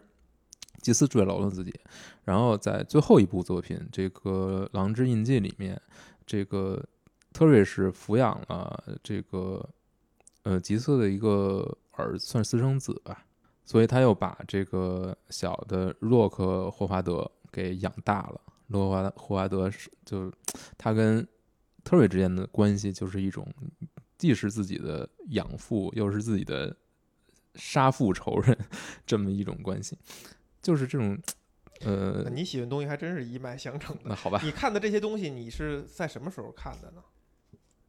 [0.81, 1.73] 吉斯坠楼了自己。
[2.23, 5.81] 然后在最后一部作品这个《狼之印记》里面，
[6.25, 6.83] 这个
[7.31, 9.69] 特瑞是抚养了这个
[10.43, 13.25] 呃吉斯的一个儿，算私生子吧。
[13.65, 18.41] 所以他又把这个小的洛克霍华德给养大了。
[18.67, 20.31] 洛克霍华德是就
[20.77, 21.27] 他跟
[21.83, 23.45] 特瑞之间的关系就是一种
[24.17, 26.75] 既是自己的养父，又是自己的
[27.55, 28.57] 杀父仇人，
[29.05, 29.97] 这么一种关系，
[30.61, 31.17] 就是这种，
[31.81, 34.03] 呃，你喜欢东西还真是一脉相承的。
[34.05, 37.03] 那好吧，你看的这些东西，你是在什么时候看的呢？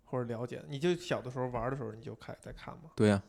[0.05, 0.63] 或者了解？
[0.69, 2.91] 你就小的时候玩的时候，你就开在看吗？
[2.97, 3.23] 对呀、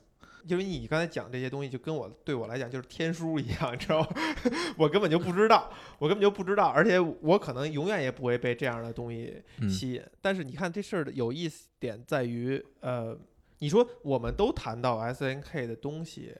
[0.48, 4.08] 因为你刚才讲这些东西，就跟我对我来讲就是天书一样，你知道吗？
[4.78, 10.04] 我根本就不知道，我根本就不知道，而且我可能永远也不会被这样的东西嗯吸引。
[10.22, 13.18] 但是你看这事儿的有意思点在于，呃，
[13.58, 16.36] 你说我们都谈到 S N K 的东西，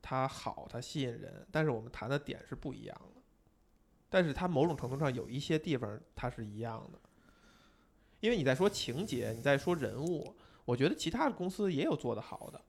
[0.00, 3.20] 它好，它吸引人，但是我们谈的点是不一样的。
[4.08, 6.98] 但是它某种程度上有一些地方它是一样的，
[8.20, 12.60] 因为你在说情节，你在说人物，我觉得其他的公司也有做得好的。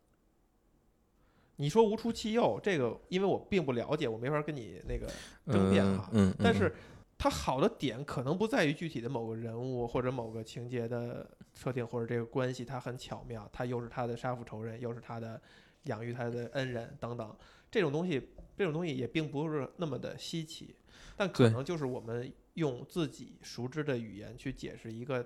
[1.62, 5.08] 你说无出其右，这个因为我并不了解，我没法跟你那个
[5.46, 6.74] 争辩哈嗯，嗯，但是
[7.20, 15.40] 它好的点可能不在于具体的某个人物或者某个情节的设定或者这个关系，它很巧妙，它又是他的杀父仇人，又是他的
[15.84, 17.38] 养育他的恩人等等，
[17.70, 20.76] 这种东西，这种东西也并不是那么的稀奇，
[21.16, 25.24] 但可能就是我们用自己熟知的语言去解释一个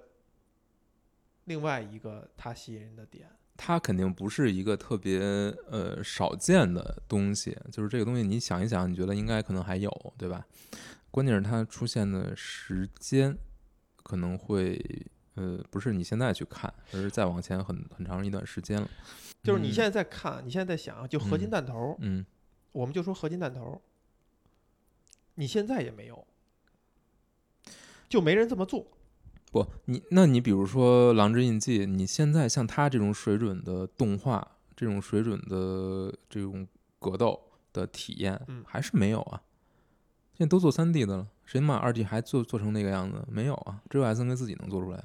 [1.45, 3.29] 另外一个他吸引人的点。
[3.57, 5.19] 它肯定不是一个特别
[5.69, 10.45] 呃少见的东西，就是这个东西你想一想，你觉得应该可能还有，对吧？
[11.09, 13.37] 关键是它出现的时间
[14.03, 14.77] 可能会
[15.35, 18.87] 呃不是你现在去看，而是再往前很很长一段时间了。
[18.87, 22.25] 嗯就是你现在在看，你现在在想，就合金嗯弹头，嗯
[22.71, 23.79] 我们就说合金弹头，
[25.35, 26.25] 你现在也没有，
[28.09, 28.87] 就没人这么做。
[29.55, 36.67] 不，你那你比如说《狼之印记》，你现在像他这种水准的动画，这种水准的这种
[36.99, 37.39] 格斗
[37.71, 39.41] 的体验，嗯还是没有啊。
[40.33, 43.23] 现在都做三 D 的了，谁他妈二 D 还做做成那个样子？
[43.29, 45.01] 没有啊，只有 S N K 自己能做出来，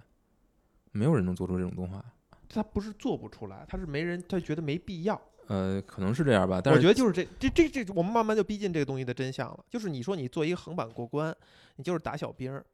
[0.90, 2.04] 没有人能做出这种动画。
[2.48, 5.22] 他不是做不出来，他是没人，他觉得没必要。
[5.46, 9.64] 呃，可能是这样吧，但是我觉得就是这这这这，我们慢慢就逼近这个东西的真相了。
[9.70, 11.32] 就是你说你做一个横版过关，
[11.76, 12.66] 你就是打小兵儿，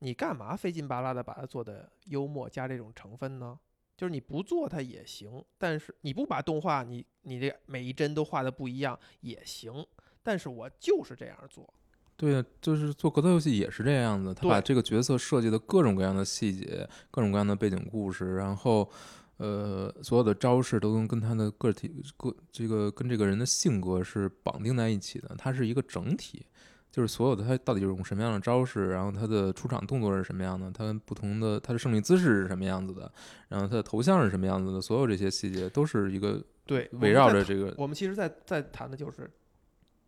[0.00, 3.58] 你干嘛费劲巴拉的把它做的幽默加这种成分呢？
[3.96, 9.86] 就是你不做它也行，但是你不把动画你你这每一帧都画的不一样也行，
[10.22, 11.72] 但是我就是这样做。
[12.16, 18.90] 对啊，就是做格斗游戏也是这样子，他把这个角色设计的各种各样的细节、各种各样的背景故事，然后
[19.36, 26.46] 呃，所有的招式都能跟他的个体个这个跟这个人的性格是绑定在一起的，它是一个整体。
[26.90, 33.10] 就是所有的他到底用什么样的招式，然后他的出场动作是什么样的，他不同的他的胜利姿势是什么样子的，
[33.48, 39.30] 然后他的头像是什么样子的，所有这些细节都是一个对，围绕着这个我们其实在在谈的就是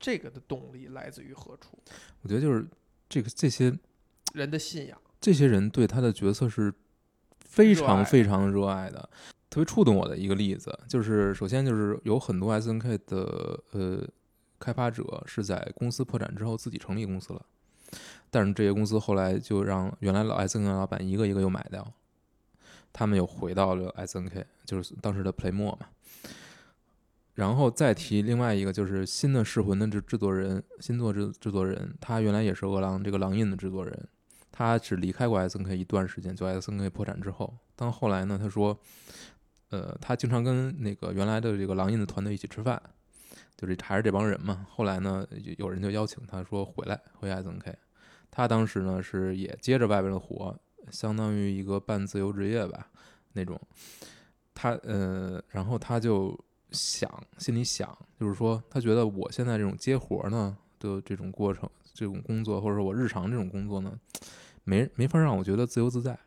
[0.01, 1.79] 这个的动力来自于何处，
[2.23, 2.67] 我觉得就是
[3.09, 3.73] 这个这些
[4.35, 4.99] 人的信仰。
[5.21, 6.75] 这些人对他的角色是
[7.39, 9.09] 非常非常热爱的。
[9.49, 14.03] 特别触动我的一个例子，就是首先就是有很多 S N K 的呃
[14.63, 17.45] 开发者是在公司破产之后自己成立公司了，
[18.31, 21.93] 但是这些公司后来就让原来老 S N K 老板一个一个又买掉，
[22.93, 25.89] 他们又回到了 S N K，就是当时的 Playmore 嘛。
[27.35, 34.09] 然后再提另外一个，就是新的《噬魂》的制制作人，新作制制作人，他原来也是饿狼这个狼印的制作人，
[34.53, 38.79] 他只离开过 S N K 一段时间，就 S N K 破产之后，但后来呢，他说，
[39.71, 42.81] 呃，他经常跟那个原来的这个狼印的团队一起吃饭，
[43.57, 44.67] 就这还是这帮人嘛。
[44.71, 45.27] 后来呢，
[45.59, 47.77] 有人就邀请他说回来回 S N K，
[48.31, 50.59] 他当时呢是也接着外边的活，
[50.91, 52.89] 相当于一个半自由职业吧
[53.33, 53.61] 那种。
[54.55, 56.39] 他呃，然后他就
[56.71, 63.99] 想心里想，就是说他觉得我现在这种接活呢的这种过程，这种工作，或者说我日常这种工作呢，
[64.65, 66.19] 没没法让我觉得自由自在，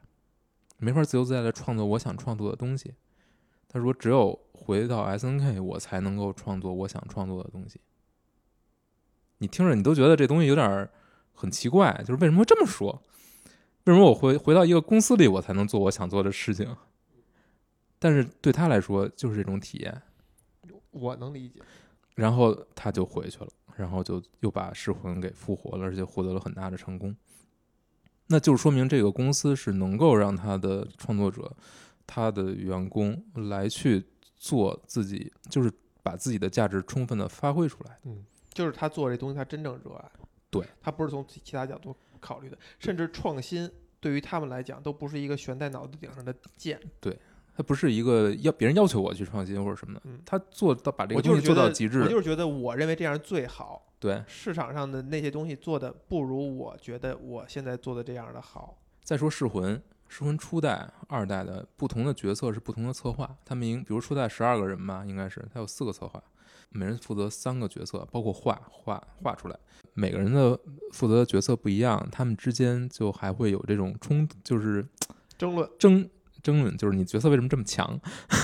[0.78, 2.94] 没法自由自在的创作我想创作的东西。
[3.76, 7.78] 他说，只有回到 S N K，我才能够创作我想创作的东西。
[9.40, 10.90] 你听着，你都觉得这东西有点
[11.34, 13.04] 很奇怪，就是为什么会这么说？
[13.84, 16.74] 为什么我回回到一个公司里，我才能做我想做的事情？
[18.00, 20.02] 但是对他来说，就是这种体验。
[20.92, 21.60] 我能理解，
[22.16, 27.14] 然后他就回去了，然后就又把噬魂给复活了，而且获得了很大的成功。
[28.28, 31.54] 那就是说明这个公司是能够让他的创作者、
[32.08, 34.04] 他的员工来去
[34.36, 35.72] 做自己，就是
[36.04, 38.00] 把自己的价值充分的发挥出来。
[38.06, 40.12] 嗯就是他做这东西，他真正热爱。
[40.50, 46.80] 对他不是从其他角度考虑的，甚至创新对于他们来讲都不是一个悬在脑子顶上的剑。
[47.02, 47.20] 对
[47.54, 52.08] 他不是一个要别人要求我去创新或者什么的，嗯他做到把这个东西做到极致我。
[52.08, 53.94] 就是觉得我认为这样最好。
[54.00, 58.78] 对，市场上的那些东西做的不如我觉得我现在做的这样的好。
[59.04, 66.22] 再说噬魂，噬魂初代、二代的不同的角色是不同的策划，他们应比如初代十二个人吧，应该是他有四个策划，
[66.70, 69.60] 每人负责三个角色，包括画画画出来，
[69.94, 70.58] 每个人的
[70.92, 74.86] 负责的角色不一样，他们之间就还会有这种冲，就是
[75.38, 76.10] 争论争
[76.42, 78.00] 争论，就是你角色为什么这么强，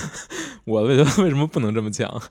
[0.66, 2.22] 我的角色为什么不能这么强？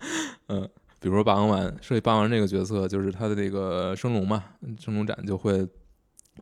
[0.48, 0.70] 嗯，
[1.00, 4.44] 比如说霸王丸设计霸王丸这个角色，就是他的这个升龙嘛，
[4.78, 5.68] 升龙斩就会。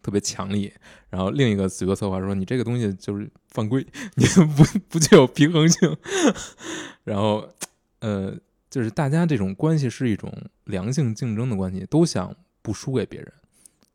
[0.02, 0.72] 特别强力，
[1.10, 3.86] 然后另一个角色策划说：“你这个东西就是犯规，
[4.16, 4.26] 你
[4.56, 5.98] 不不具有平衡性。
[7.04, 7.48] ”然后，
[8.00, 8.38] 呃，
[8.70, 10.32] 就是大家这种关系是一种
[10.66, 13.34] 良性竞争的关系，都想不输给别人，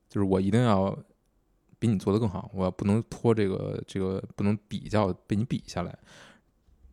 [0.09, 0.99] 就是我一定要
[1.79, 5.97] 比你做的更好，我不能拖这个这个，不能比较被你比下来。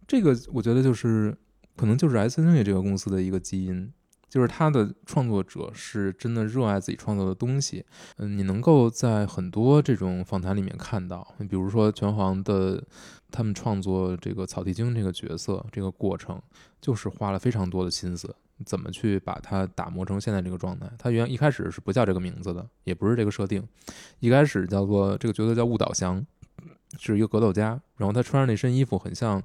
[0.07, 1.35] 这个我觉得就是
[1.75, 3.91] 可能就是 S N A 这个公司的一个基因。
[4.31, 12.81] 就是他的创作者是真的热爱自己创作的东西，嗯，你能够在很多这种访谈里面看到，比如说拳皇的
[13.29, 16.41] 他们创作这个草地精这个角色，这个过程
[16.79, 18.33] 就是花了非常多的心思，
[18.65, 20.89] 怎么去把它打磨成现在这个状态。
[20.97, 23.61] 他原一开始是不叫这个名字的，也不是这个设定，
[24.19, 26.25] 一开始叫做这个角色叫雾岛祥，
[26.97, 29.43] 是一个格斗家，然后他穿上那身衣服很像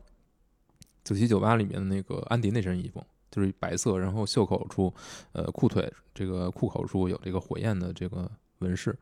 [1.03, 3.05] 九七九八里面的那个安迪那身衣服。
[3.31, 4.93] 就是白色，然后袖口处，
[5.33, 8.97] 呃，裤腿这个裤口处有这个火焰的这个纹饰，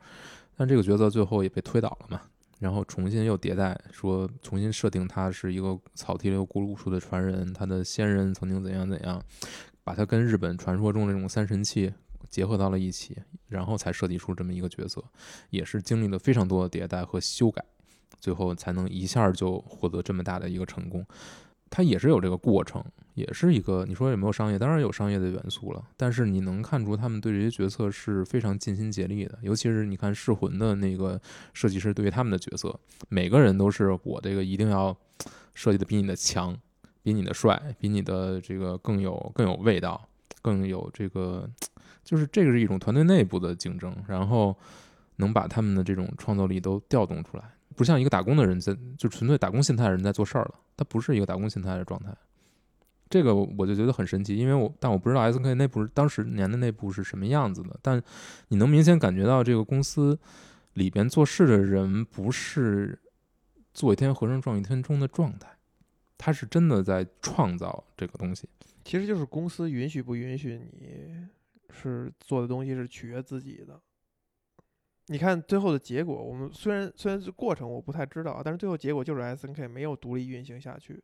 [0.57, 2.21] 但这个角色最后也被推倒了嘛，
[2.59, 9.23] 然后重新又迭代，说重新设定他是一个草剃流古鲁术的传人，他的先人曾经怎样怎样，
[9.83, 11.93] 把他跟日本传说中的这种三神器
[12.29, 13.17] 结合到了一起，
[13.47, 15.05] 然后才设计出这么一个角色，
[15.51, 17.65] 也是经历了非常多的迭代和修改，
[18.19, 21.07] 最后才能一下就获得这么大的一个成功。
[21.71, 22.85] 他也是有这个过程，
[23.15, 24.59] 也是一个你说有没有商业？
[24.59, 25.83] 当然有商业的元素了。
[25.97, 31.21] 但是你能看出他们对这些角色是非常尽心竭力的，尤其是你看噬魂的那个
[31.53, 34.97] 设计师对于他们的角色，每个人都是我这个一定要
[35.55, 36.57] 设计的比你的强，
[37.03, 40.09] 比你的帅，比你的这个更有更有味道，
[40.43, 41.49] 更有这个，
[42.03, 44.57] 就是这个是一种团队内部的竞争，然后
[45.17, 47.45] 能把他们的这种创造力都调动出来。
[47.77, 50.55] 不像一个打工的人在，就纯粹打工心态的人在做事儿了。
[50.77, 52.13] 他不是一个打工心态的状态，
[53.15, 54.37] 这个我就觉得很神奇。
[54.37, 57.79] 因为我，但我不知道 S N K 内部当时年的内部是什么样子的。
[57.81, 58.03] 但
[58.49, 60.19] 你能明显感觉到这个公司
[60.73, 62.99] 里边做事的人不是
[63.73, 65.49] 做一天和尚撞一天钟的状态，
[66.19, 68.49] 他是真的在创造这个东西。
[68.85, 71.25] 其实就是公司允许不允许你
[71.71, 73.81] 是做的东西是取悦自己的。
[75.07, 81.01] 你看最后的结果，我们虽然虽然是过程我不太知道，但是最后结果就是 S N K 没有独立运行下去，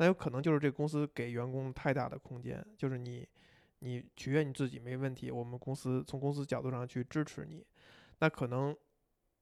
[0.00, 3.28] 那有可能就是这个公司给员工太大的空间，就是你
[3.80, 7.62] 你取悦你自己没问题，我们公司从公司角度上去支持你，
[8.20, 8.74] 那可能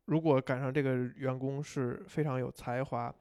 [0.06, 3.14] 如果赶上这个员工是非常有才华、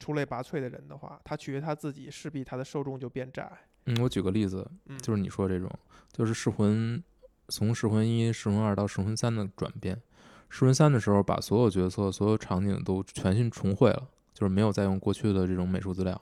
[0.00, 3.50] 出类拔萃的人的话，他取悦他自己，势必他的受众就变窄。
[3.86, 4.68] 嗯，我举个例子，
[5.00, 5.70] 就是你说这种，
[6.10, 7.02] 就是噬魂。
[7.48, 10.00] 从噬魂一、噬魂二到噬魂三的转变，
[10.48, 16.18] 噬魂三的时候把所有角色、所有场景都全新重绘了，就是没有再用过去的这种美术资料，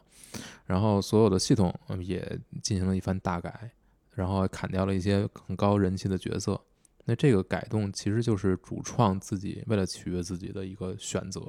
[0.66, 2.20] 然后所有的系统也
[2.62, 3.70] 进行了一番大改，
[4.14, 6.61] 然后砍掉了一些很高人气的角色。
[7.05, 11.41] 那这个改动其实就是主创自己为了取悦自己的一个选择，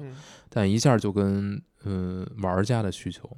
[0.48, 3.30] 但一下就跟嗯玩家的需求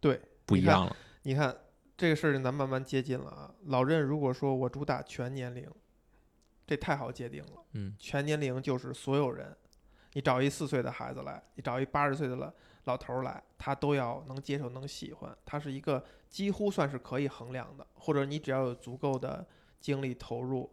[0.00, 0.96] 对不一样了。
[1.22, 1.56] 你看。
[1.98, 3.50] 这个事儿咱慢慢接近了啊。
[3.68, 5.66] 老任如果说我主打全年龄，
[6.66, 7.52] 这太好界定了。
[7.72, 9.56] 嗯，全年龄就是所有人，
[10.12, 12.52] 你找一四岁的孩子来，你找一八十岁的老
[12.86, 15.36] 老头来，他都要能接受、能喜欢。
[15.44, 19.46] 它是一个几乎算是可以衡量的，或者你只要有足够的
[19.78, 20.68] 精力投入、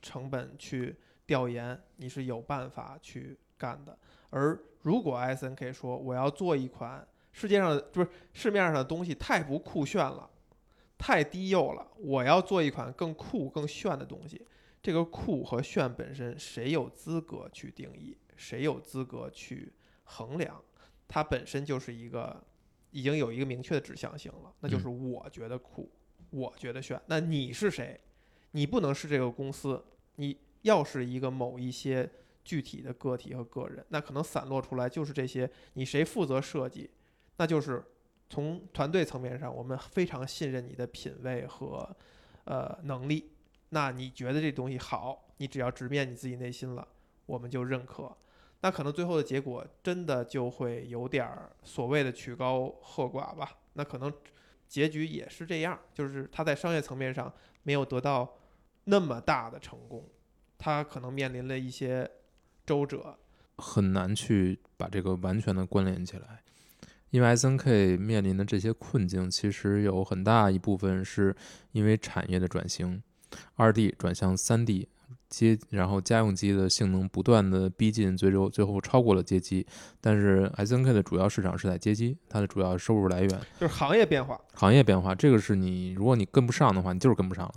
[0.00, 0.96] 成本去
[1.26, 3.98] 调研，你是有办法去干的。
[4.30, 10.30] 而如果 S N K 说我要做一款世界上不是市面上的东西太不酷炫了。
[10.96, 14.46] 太低幼了，我要做一款更酷、更炫的东西。
[14.80, 18.16] 这个酷和炫本身，谁有资格去定义？
[18.36, 19.72] 谁有资格去
[20.04, 20.62] 衡量？
[21.08, 22.42] 它本身就是一个
[22.90, 25.90] 已经有一个明确的指向性了，那就是我觉得酷，
[26.30, 27.00] 我觉得炫。
[27.06, 28.00] 那你是谁？
[28.52, 29.84] 你不能是这个公司，
[30.16, 32.10] 你要是一个某一些
[32.44, 35.50] 具体的个体和个人，那可能散落出来就是这些。
[35.72, 36.90] 你谁负责设计？
[37.36, 37.84] 那就是。
[38.30, 41.94] 从团队层面上，我们非常信任你的品味和
[42.44, 43.30] 呃能力。
[43.68, 46.88] 那你觉得这东西好，你只要直面你自己内心了，
[47.26, 48.16] 我们就认可。
[48.60, 53.58] 那可能最后的结果真的就会有点儿所谓的曲高和寡吧。
[53.74, 54.12] 那可能
[54.66, 57.32] 结局也是这样，就是他在商业层面上
[57.62, 58.36] 没有得到
[58.84, 60.08] 那么大的成功，
[60.56, 62.10] 他可能面临了一些
[62.64, 63.18] 周折，
[63.58, 66.42] 很难去把这个完全的关联起来。
[67.10, 71.36] 因为 S N K 面临的这些困境，其实有很大一部分是
[71.72, 73.02] 因为产业的转型，
[73.54, 74.88] 二 D 转向三 D。
[75.28, 79.66] 街，然后家用机的性能不断的逼近，最终最后超过了街机。
[80.00, 83.28] 但是 S N K 的主要市场是在街机，它的主要收入来源
[83.58, 84.40] 就是行业变化。
[84.54, 87.54] 行业变化，这个是你如果你跟不上的话，你就是跟不上了。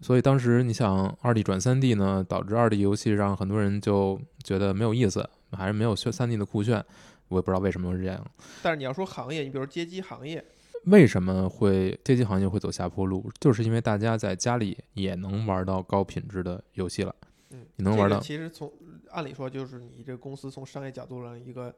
[0.00, 6.84] 所以当时你想二 D 转三 D 呢，导致二 D 游戏让很多人就觉得没有意思，还是没有三 D 的酷炫。
[7.28, 8.24] 我也不知道为什么是这样。
[8.62, 10.44] 但是你要说行业，你比如街机行业。
[10.86, 13.28] 为什么会街机行业会走下坡路？
[13.40, 17.14] 就是因为大家在家里也能玩到高品质的游戏了。
[17.50, 18.20] 嗯，你能玩到。
[18.20, 18.72] 其实从
[19.10, 21.74] 按理说，就是你这公司从商业角度上一个，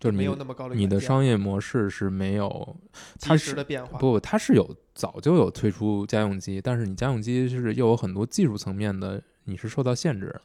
[0.00, 0.74] 就是没有那么高的。
[0.74, 2.76] 你的商业模式是没有
[3.18, 3.96] 及时的变化。
[3.98, 10.42] 不，它是有早就有推出家用机，但是你家用机是又有很多技术层面的，你是受到限制的，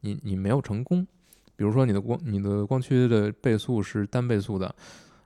[0.00, 1.04] 你你没有成功。
[1.56, 4.72] 比如说你的光你的光驱的倍速是单倍速的。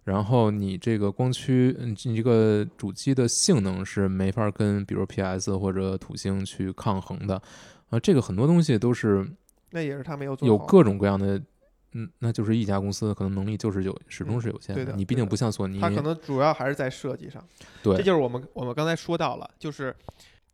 [0.09, 7.41] 然后你这个光驱，你这个主机的性能是没法跟比如 PS 或者土星去抗衡的，
[7.91, 9.31] 啊，这个很多东西都是，
[9.71, 11.39] 那也是他没有做有各种各样的，
[11.93, 17.47] 嗯，那就是一家公司可能能力就是有始终是有限的，你毕竟不像索尼，它可能主要还是在设计上，
[17.83, 19.95] 对，这就是我们我们刚才说到了，就是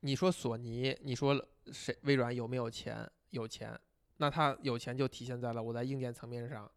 [0.00, 1.40] 你说索尼，你说
[1.70, 3.08] 谁微软有没有钱？
[3.30, 3.70] 有钱，
[4.16, 6.68] 那他有钱就体现在了我在硬件层面上，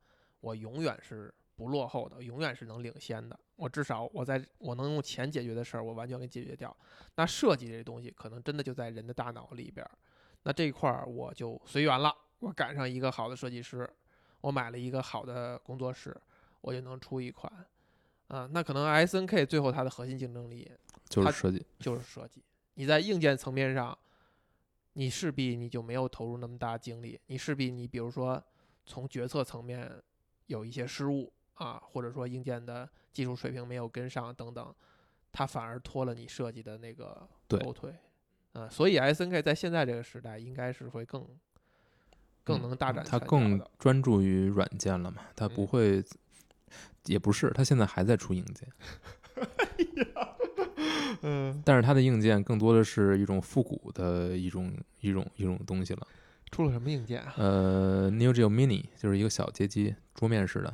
[0.42, 1.34] 我永远是。
[1.58, 3.38] 不落后的，永远是能领先的。
[3.56, 6.74] 我至少我在我能用钱解决的事儿，我完全给解决掉。
[7.16, 9.92] 那设计这东西，可能真的就在人的大脑里边儿。
[10.44, 12.16] 那这一块儿我就随缘了。
[12.40, 13.90] 我赶上一个好的设计师，
[14.42, 16.16] 我买了一个好的工作室，
[16.62, 17.52] 我就能出一款。
[18.28, 20.72] 啊，那可能 S N K 最后它的核心竞争力
[21.10, 22.44] 就是设计，就是设计。
[22.76, 23.98] 你在硬件层面上，
[24.94, 28.44] 你势必你就没有投入那么大精力，你势必你比如说
[28.86, 29.92] 从决策层面
[30.46, 31.34] 有一些失误。
[31.58, 34.74] 啊，或者说硬件的技术水平没有跟上等等，
[35.32, 37.28] 它反而拖了你设计的那个
[37.64, 37.96] 后腿，
[38.54, 41.28] 啊，所以 S N K 在现在这个时代应该是会更
[42.44, 46.04] 更能大展它更专注于软件了嘛，它不会，
[47.06, 48.70] 也不是，它现在还在出硬件，
[51.24, 56.08] 嗯，但是它的硬件更多的是一种复古的一种一种一种东西了。
[56.50, 57.34] 出了什么硬件啊？
[57.38, 60.74] 呃，Neo Geo Mini 就是一个小街机，桌面式的。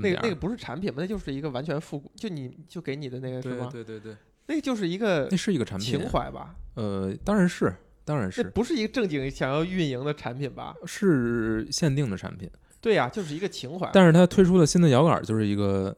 [0.00, 0.96] 那个那个不是产品吗？
[1.00, 3.68] 那就是一个完全复古，就你就给你的那个是吗？
[3.72, 4.16] 对对对，
[4.46, 6.54] 那就是一个那是一个产品情怀吧？
[6.74, 7.74] 呃，当然是，
[8.04, 10.74] 当然是，不是一个正经想要运营的产品吧？
[10.84, 12.50] 是限定的产品。
[12.80, 13.90] 对呀，就是一个情怀。
[13.92, 15.96] 但是它推出的新的摇杆就是一个，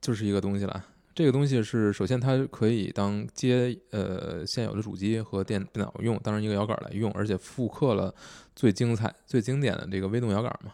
[0.00, 0.84] 就是一个东西了。
[1.14, 8.14] 这个东西是首先它可以当接呃现有的主机和电电脑用，当成一个摇杆来用，而且复刻了
[8.54, 10.72] 最精彩、最经典的这个微动摇杆嘛。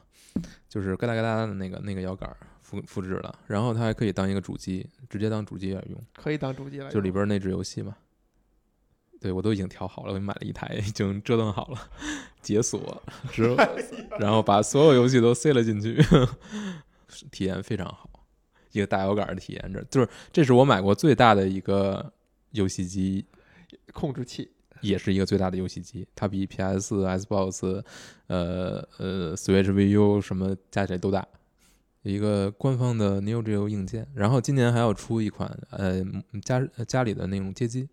[0.68, 2.28] 就是咯哒咯哒的那个那个摇杆
[2.62, 7.96] 复复制了，然后它还可以当一个主机，直接当主机来用，可以当主机来用，就里边内置游戏嘛。
[9.20, 11.78] 对我都已经调好了，我买了一台，已经折腾好了，
[12.42, 13.56] 解锁之后，
[14.18, 15.98] 然后把所有游戏都塞了进去，
[17.30, 18.10] 体验非常好，
[18.72, 22.12] 一个大摇杆的体验，这就是这是我买过最大的一个
[22.50, 23.24] 游戏机
[23.92, 24.50] 控制器。
[24.84, 27.82] 也是一个最大的游戏机，它比 PS、Xbox、
[28.26, 31.26] 呃呃 Switch、VU 什么加起来都大。
[32.02, 36.04] 一个官方的 Neo Geo 硬件，然后今年还要出一款呃
[36.42, 37.88] 家家里的那种街机，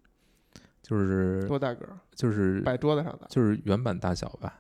[0.82, 1.88] 就是多大个？
[2.14, 4.60] 就是摆桌子上的，就是原版大小吧，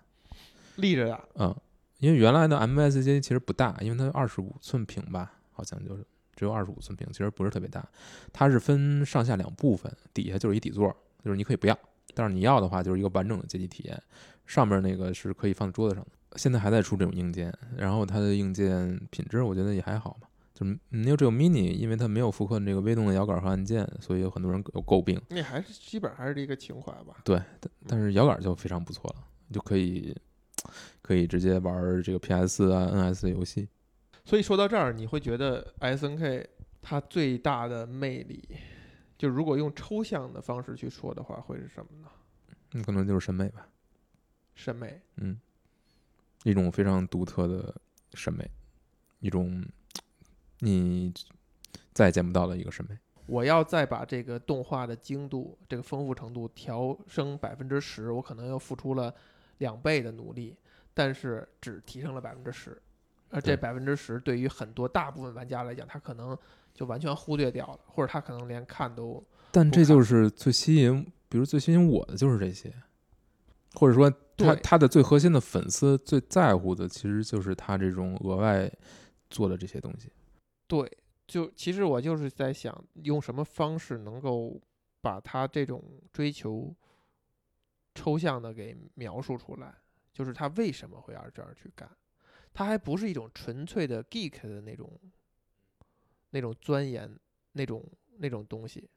[0.77, 1.19] 立着的。
[1.35, 1.53] 嗯，
[1.99, 7.85] 因为原来的机其实不大，因为它二十五寸屏吧，好像就是只有二十五寸屏，其实不是特别大。
[8.31, 11.77] 它是分上下两部分，底下就是一底座，就是你可以不要。
[12.13, 14.01] 但是你要的话，就是一个完整的街机体验，
[14.45, 16.11] 上面那个是可以放在桌子上的。
[16.37, 20.27] 现在还在出这种硬件，然后它的硬件品质我觉得也还好嘛。
[20.53, 25.19] 就是你有这个 mini，因为它没有复刻这个微动的摇杆和按键，所以有很多人有诟病。
[25.29, 27.17] 那还是基本还是一个情怀吧。
[27.23, 27.41] 对，
[27.87, 30.15] 但是摇杆就非常不错了，就可以
[31.01, 33.67] 可以直接玩这个 PS 啊、NS 的游戏。
[34.23, 36.45] 所以说到这儿，你会觉得 SNK
[36.81, 38.47] 它最大的魅力？
[39.21, 42.09] 就如果用抽象的方式去说的话，会是什么呢？
[42.71, 43.67] 那可能就是审美吧。
[44.55, 45.39] 审美，嗯，
[46.43, 47.79] 一种非常独特的
[48.15, 48.49] 审美，
[49.19, 49.63] 一种
[50.57, 51.13] 你
[51.93, 52.97] 再也见不到的一个审美。
[53.27, 59.13] 我要再把这个动画的精度、这个丰富程度调升百分之十，我可能又付出了
[59.59, 60.57] 两倍的努力，
[60.95, 62.81] 但是只提升了百分之十，
[63.29, 66.35] 而这百分之十对于很多大部分玩家来讲，他可能。
[66.73, 69.23] 就完全忽略掉了，或者他可能连看都。
[69.51, 72.73] 但这就是最吸引，比如最吸引我的就是这些，
[73.73, 78.71] 或者说他他的最核心的粉丝最在乎的，其实就是他这种额外
[79.29, 80.09] 做的这些东西。
[80.67, 80.89] 对，
[81.27, 84.59] 就其实我就是在想，用什么方式能够
[85.01, 86.73] 把他这种追求
[87.93, 89.75] 抽象的给描述出来，
[90.13, 91.89] 就是他为什么会要这样去干，
[92.53, 94.89] 他还不是一种纯粹的 geek 的那种
[96.31, 97.17] 那种钻研
[97.53, 98.89] 那种那种东西，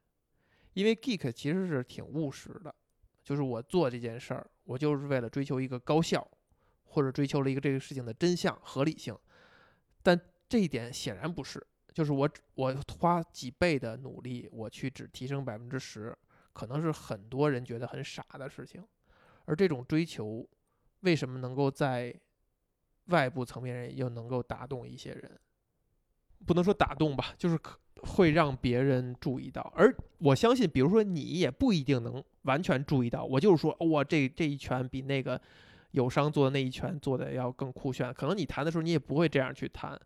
[0.73, 2.75] 因为 geek 其实是挺务实的，
[3.23, 6.27] 就是我做这件事儿，我就是为了追求一个高效，
[6.85, 9.17] 或者追求了一个这个事情的真相合理性，
[10.03, 16.17] 但这一点显然不是，就是我我花几倍的努力，我去只提升百分之十，
[16.53, 18.87] 可能是很多人觉得很傻的事情，
[19.47, 20.47] 而这种追求
[21.01, 22.15] 为什么能够在
[23.07, 25.41] 外部层面又能够打动一些人？
[26.47, 29.73] 不能说打动吧，就是可会让别人注意到。
[29.75, 33.25] 而我相信，比如说你也不一定能完全注意到。
[33.25, 35.41] 我就是说，哇，这这一拳比那个
[35.93, 38.13] 友商做的那一拳做的要更酷炫。
[38.13, 39.99] 可能你谈的时候，你也不会这样去谈，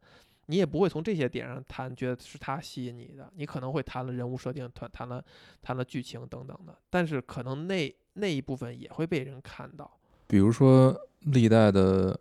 [0.47, 3.33] 你也不会从这些点上谈，觉得是他吸引你的。
[3.35, 5.25] 你可能会谈了人物设定，谈谈了
[5.61, 6.79] 谈了剧情等等的。
[6.89, 9.91] 但是可能那那一部分也会被人看到。
[10.29, 12.17] 比如说历代的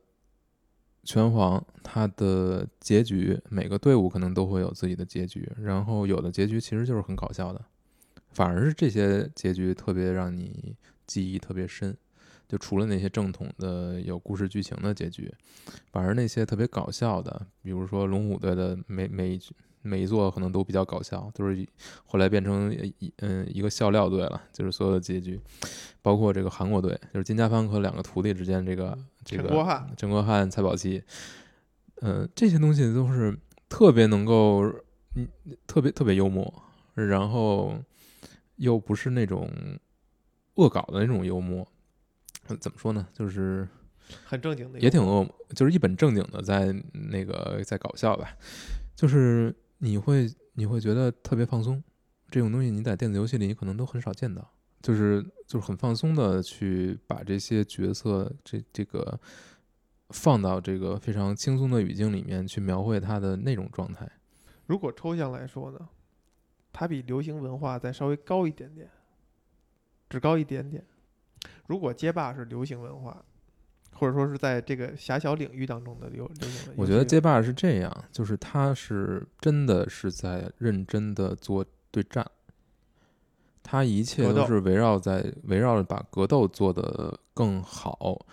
[1.07, 7.63] 拳皇，它的结局每个队伍可能都会有自己的结局，然后有的结局其实就是很搞笑的，
[8.31, 11.95] 反而是这些结局特别让你记忆特别深。
[12.49, 15.33] 就除了那些正统的有故事剧情的结局，
[15.93, 21.67] 反而那些特别搞笑的，比如说龙虎队的每每一局每一座可能都比较搞笑，都是
[22.05, 25.39] 后来变成一嗯一个笑料队了，就是所有的结局，
[26.01, 31.01] 包括这个韩国队，就是金家帆和两个徒弟之间这个这个陈国汉陈国汉、蔡宝奇，
[32.01, 33.37] 嗯、这些东西都是
[33.69, 34.63] 特别能够
[35.15, 35.27] 嗯
[35.65, 36.53] 特别特别幽默，
[36.93, 37.75] 然后
[38.57, 39.49] 又不是那种
[40.55, 41.67] 恶搞的那种幽默，
[42.47, 43.07] 呃怎么说呢？
[43.13, 43.67] 就是
[44.23, 46.73] 很正经的，也挺恶，就是一本正经的在
[47.11, 48.29] 那个在搞笑吧，
[48.95, 51.83] 就是你会你会觉得特别放松，
[52.29, 59.19] 这种东西你在电子游戏里你可能都很少见到，就是就是很放松的去把这些角色这这个
[60.09, 64.09] 放到这个非常轻松的语境里面去描绘他的那种状态。
[64.65, 65.89] 如果抽象来说呢，
[66.73, 68.89] 它比流行文化再稍微高一点点，
[70.09, 70.85] 只高一点点。
[71.67, 73.23] 如果街霸是流行文化，
[73.97, 82.25] 或者说是在这个狭小领域当中的流流行文化，我觉得街霸是这样，就是他是真的是在认真的做对战，
[83.63, 88.25] 他一切都是围绕在围绕着把格斗做得更好，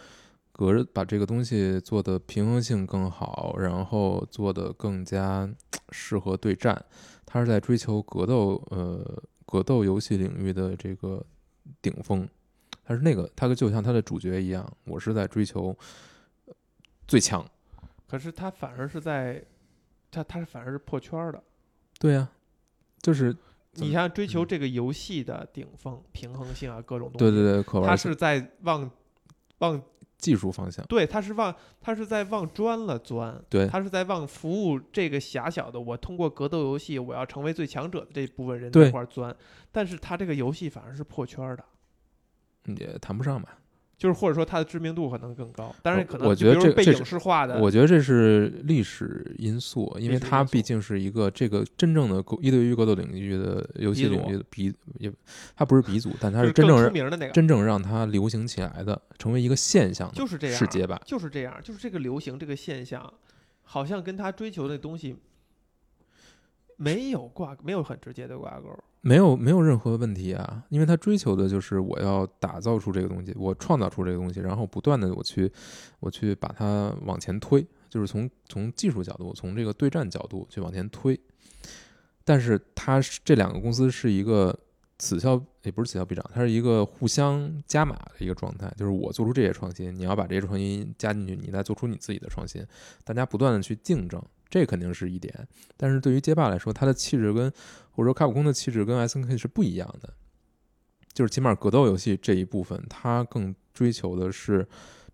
[0.52, 5.48] 格把这个东西做的平衡性更好，然后做的更加
[5.90, 6.84] 适合对战。
[7.26, 11.24] 他是在追求格斗呃格斗游戏领域的这个
[11.82, 12.28] 顶峰，
[12.85, 15.76] 他是那个他就像他的主角一样，我是在追求
[16.47, 16.55] 呃
[17.07, 17.45] 最强。
[18.07, 19.43] 可是他反而是在，
[20.11, 21.43] 他他是反而是破圈儿的。
[21.99, 22.28] 对呀、
[23.01, 23.35] 就是
[23.72, 28.91] 你像追求嗯这个游戏的顶峰、平衡性啊，各种东西，对对对，可玩性它是在往
[29.59, 29.82] 往
[30.18, 39.35] 技术方向，对，他是往他是在往专了钻，对他是在往服务这个狭小的我通过格斗游戏我要成为最强者的这部分人对这块儿钻，
[39.72, 41.64] 但是他这个游戏反而是破圈儿的。
[42.66, 43.58] 也谈不上吧。
[43.96, 55.10] 就是或者说它的知名度可能更高，当然可能我觉得这这是影视化的，我觉得这是历史因素，因为它毕竟是一个这个真正的格一对一格斗领域的游戏领域的鼻，也
[55.56, 61.00] 它不是鼻祖，但它是真正让出名的那个，真正让它流行起来的，成为一个现象的，就是这样，世界吧。
[61.06, 63.10] 就是这样，就是这个流行这个现象，
[63.62, 65.16] 好像跟他追求的东西
[66.76, 68.76] 没有挂，没有很直接的挂钩。
[69.07, 75.52] 没有没有任何问题啊，因为他追求的就是我要打造出这个东西，我创造出这个东西，然后不断的我去
[76.00, 81.20] 我去把它往前推，就是从从技术角度，从这个对战角度去往前推。
[82.24, 84.59] 但是它是这两个公司是一个
[84.98, 92.64] 此消也不是此消彼长，它是一个互相加码的一个状态，就是我做出这些创新，你要把这些创新加进去，你再做出你自己的创新，
[93.05, 94.22] 大家不断的去竞争，
[94.55, 95.34] 这肯定是一点。
[95.76, 97.50] 但是对于街霸来说，它的气质跟
[97.90, 100.14] 或者说卡普空的气质跟 S N K 是不一样的，
[101.12, 104.64] 就是起码格斗游戏这一部分，它更追求的是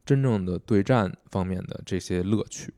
[0.04, 2.74] 真正的对战方面的这些乐趣。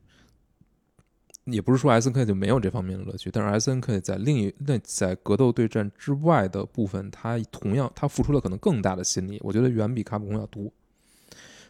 [1.46, 10.72] 也不是说 S N K 就没有这方面的乐趣，但是 S N K 在另一那在格斗对战之外的部分，它同样它付出了可能更大的心力，我觉得远比卡普空要多。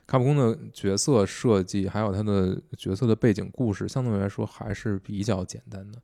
[0.06, 5.98] 卡普空的角色设计还有他的角色的背景故事，相对来说还是比较简单的。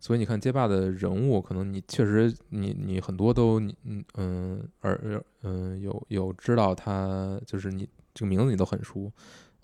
[0.00, 9.10] 所以你看街霸的人物，可能你确实你你很多都你嗯嗯而嗯有有知道他，就是你这个名字你都很熟，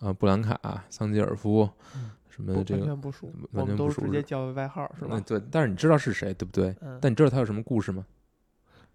[0.01, 1.69] 呃，布兰卡、桑吉尔夫，
[2.29, 5.17] 什么的这个完全不熟，我完全们都不熟直接叫外号是吧？
[5.17, 6.75] 嗯对，但是你知道是谁，对不对？
[6.81, 8.05] 嗯，但你知道他有什么故事吗？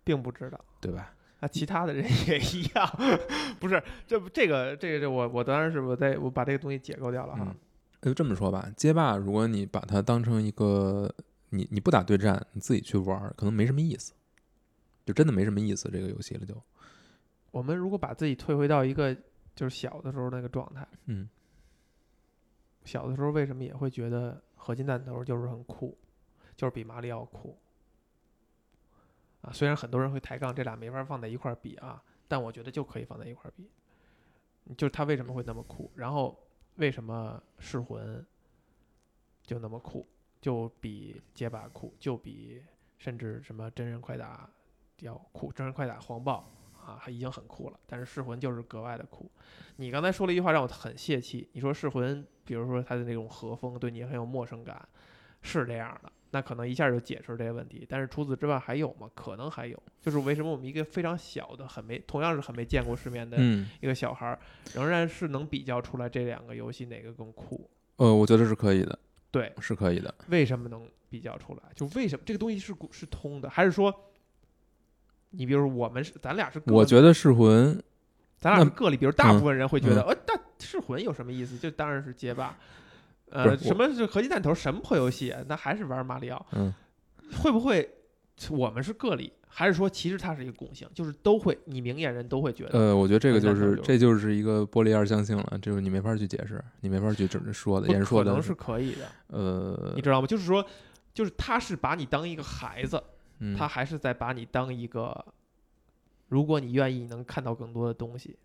[0.03, 0.59] 并不知道。
[0.81, 1.13] 对吧？
[1.39, 2.87] 啊，其他的人也一样，
[3.59, 7.55] 不是这不这个这个这我我当然是我在我把这个东西解构掉了哈嗯，
[8.01, 11.09] 就这么说吧，街霸如果你把它当成一个
[11.49, 14.13] 你你不打对战，你自己去玩儿，可能没什么意思，
[15.05, 16.53] 就真的没什么意思这个游戏了就。
[17.51, 19.15] 我们如果把自己退回到一个
[19.55, 21.27] 就是小的时候那个状态，嗯
[22.83, 25.97] 小的时候为什么也会觉得合金弹头就是很酷，
[26.55, 27.57] 就是比马里奥酷
[29.41, 29.51] 啊？
[29.51, 33.69] 虽然很多人会抬杠，这俩没法放在一块儿比啊，但我觉得就可以放在一块儿比。
[34.77, 36.37] 就是它为什么会那么酷，然后
[36.75, 38.23] 为什么噬魂
[39.43, 40.07] 就那么酷，
[40.39, 42.63] 就比街霸酷，就比
[42.97, 44.47] 甚至什么真人快打
[44.99, 46.47] 要酷，真人快打黄暴
[46.85, 49.31] 啊，已经很酷了，但是噬魂就是格外的酷。
[49.77, 54.87] 你刚才说了一句话让我很泄气，你说噬魂，比如说它的那种和风对你很有陌生感，
[55.41, 57.85] 是这样的，那可能一下就解释这些问题。
[57.89, 59.09] 但是除此之外还有吗？
[59.13, 64.39] 可能还有，就是为什么我们一个非常小的、很没同样是很没见过世面的嗯，一个小孩儿，
[64.73, 67.69] 仍然是能比较出来这两个游戏哪个更酷？
[67.97, 68.97] 呃，我觉得是可以的，
[69.31, 70.13] 对，是可以的。
[70.27, 71.61] 为什么能比较出来？
[71.75, 73.93] 就为什么这个东西是是通的，还是说？
[75.31, 77.79] 你比如说，我们是咱俩是我觉得噬魂，
[78.39, 81.55] 咱俩是个例，比如大嗯部分人会觉得，嗯呃，但噬魂有什么意思？
[81.55, 82.55] 就当然是街霸，不
[83.31, 84.53] 呃，什么是合金弹头？
[84.53, 85.35] 什么破游戏？
[85.47, 86.45] 那还是玩马里奥？
[86.53, 86.73] 嗯，
[87.41, 87.89] 会不会
[88.49, 90.87] 我们是个例，还是说其实它是一个共性？
[90.93, 100.27] 就是都会，你明眼人都会觉得，呃，我觉得这个就是这就是一个玻璃二象性了，就是你没法去解释，你没法去说的，不言说的可能是可以的，呃你，知道吗？
[100.27, 100.65] 就是说，
[101.13, 103.01] 就是他是把你当一个孩子，
[103.39, 105.25] 嗯他还是在把你当一个，
[106.27, 108.37] 如果你愿意，能看到更多的东西。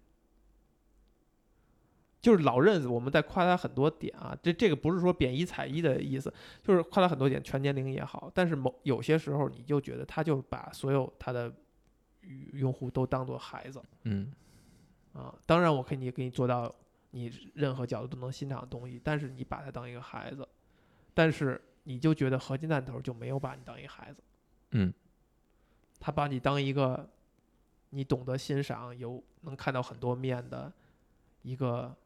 [2.24, 11.52] 就是老任，我们在夸他很多点啊，这这个不是说贬义踩一的意思，就是夸他很多点，全年龄也好，但是某有些时候你就觉得他就把所有他的
[12.54, 14.32] 用户都当做孩子嗯
[15.12, 15.34] 啊。
[15.44, 16.74] 当然，我可以给你做到
[17.10, 20.48] 你任何角度都能欣赏的东西，但是你把他当一个孩子，
[21.12, 24.22] 但是你就觉得合金弹头就没有把你当一个孩子。
[24.70, 24.92] 嗯
[26.00, 27.08] 他把你当一个
[27.90, 30.72] 你懂得欣赏、有能看到很多面的
[31.42, 31.96] 一个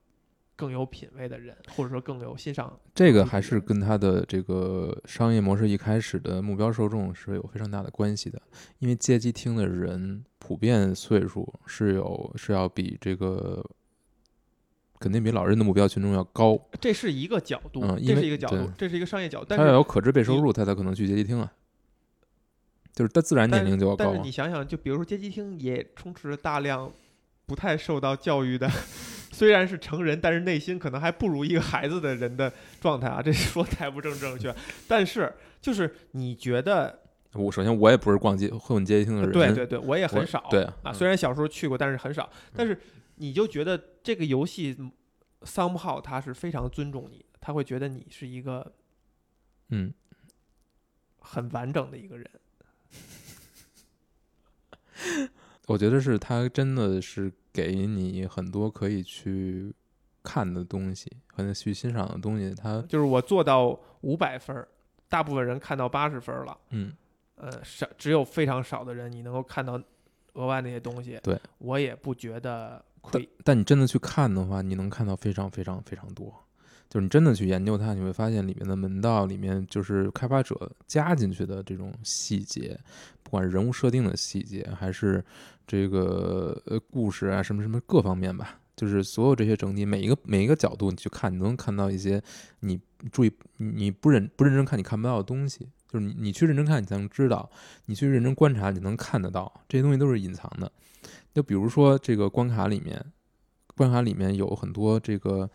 [0.59, 2.77] 更有品位的人，或者说更有欣赏。
[2.93, 8.43] 这个还是跟他的这个商业模式一开始的目标受众是有非常大的关系的，
[8.81, 13.65] 因为街机厅的人普遍岁数是有是要比这个
[14.99, 19.47] 肯定比老人的目标群众要高，这是一个角度，这是一个角度，这是一个商业角度。
[19.49, 21.53] 但他要有可支配收入，他才可能去街机厅啊，
[22.93, 24.33] 就是他自然年龄就要高啊但是你。
[24.33, 26.93] 想想，就比如说街机厅也充斥着大量
[27.47, 28.69] 不太受到教育的，
[29.39, 33.23] 虽然是成人，但是内心可能还不如一个孩子的人的状态啊。
[33.23, 34.53] 这说太不正正确，
[34.89, 37.03] 但是就是你觉得，
[37.35, 42.29] 我首先我也不是逛街混街机厅的人，对对对，我也很少，对啊，嗯虽然小时候去过，但是很少。
[42.53, 42.77] 但是
[43.15, 44.77] 你就觉得这个游戏
[45.43, 48.73] somehow 他是非常尊重你，他会觉得你是一个
[49.69, 49.95] 嗯，
[51.21, 52.29] 很完整的一个人。
[55.69, 59.71] 我觉得是它真的是给你很多可以去
[60.23, 62.55] 看的东西，和去欣赏的东西。
[62.55, 64.67] 它就是我做到五百分儿，
[65.11, 66.93] 大部分人看到八十分儿了，嗯，
[67.37, 69.79] 呃，少只有非常少的人你能够看到
[70.33, 71.21] 额外那些东西。
[71.23, 73.29] 对，我也不觉得亏。
[73.45, 76.35] 但你真的去看的话，你能看到非常非常非常多。
[76.89, 82.79] 就是你真的去研究它，你会发现里面的门道，里面就是开发者加进去的这种细节，
[83.23, 85.25] 不管人物设定的细节，还是
[85.67, 92.23] 这个呃故事啊什么什么各方面吧，就是所有这些整体每一个每一个角度你去看，你都能看到一些
[92.61, 92.81] 你
[93.13, 95.69] 注意你你不认不认真看你看不到的东西。
[95.91, 97.49] 就是你你去认真看，你才能知道；
[97.87, 99.51] 你去认真观察，你能看得到。
[99.67, 100.71] 这些东西都是隐藏的。
[101.33, 103.03] 就比如说这个关卡里面，
[103.75, 105.49] 关卡里面有很多这个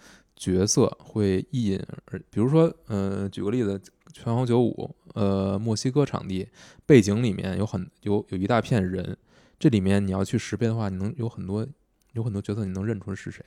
[0.44, 3.82] 角色会一引而，比如说，呃，举个例子，
[4.12, 6.50] 拳皇九五，呃，墨西哥场地
[6.86, 9.18] 背景里面有很有有一大片人，
[9.58, 11.66] 这里面你要去识别的话，你能有很多
[12.12, 13.42] 有很多角色你能认出是谁，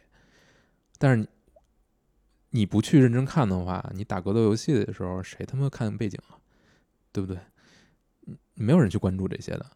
[0.96, 1.28] 但是
[2.48, 6.40] 你不去认真看的话，你打格斗游戏的时候，谁他妈看背景啊？
[7.12, 7.38] 对不对？
[8.54, 9.70] 没有人去关注这些的，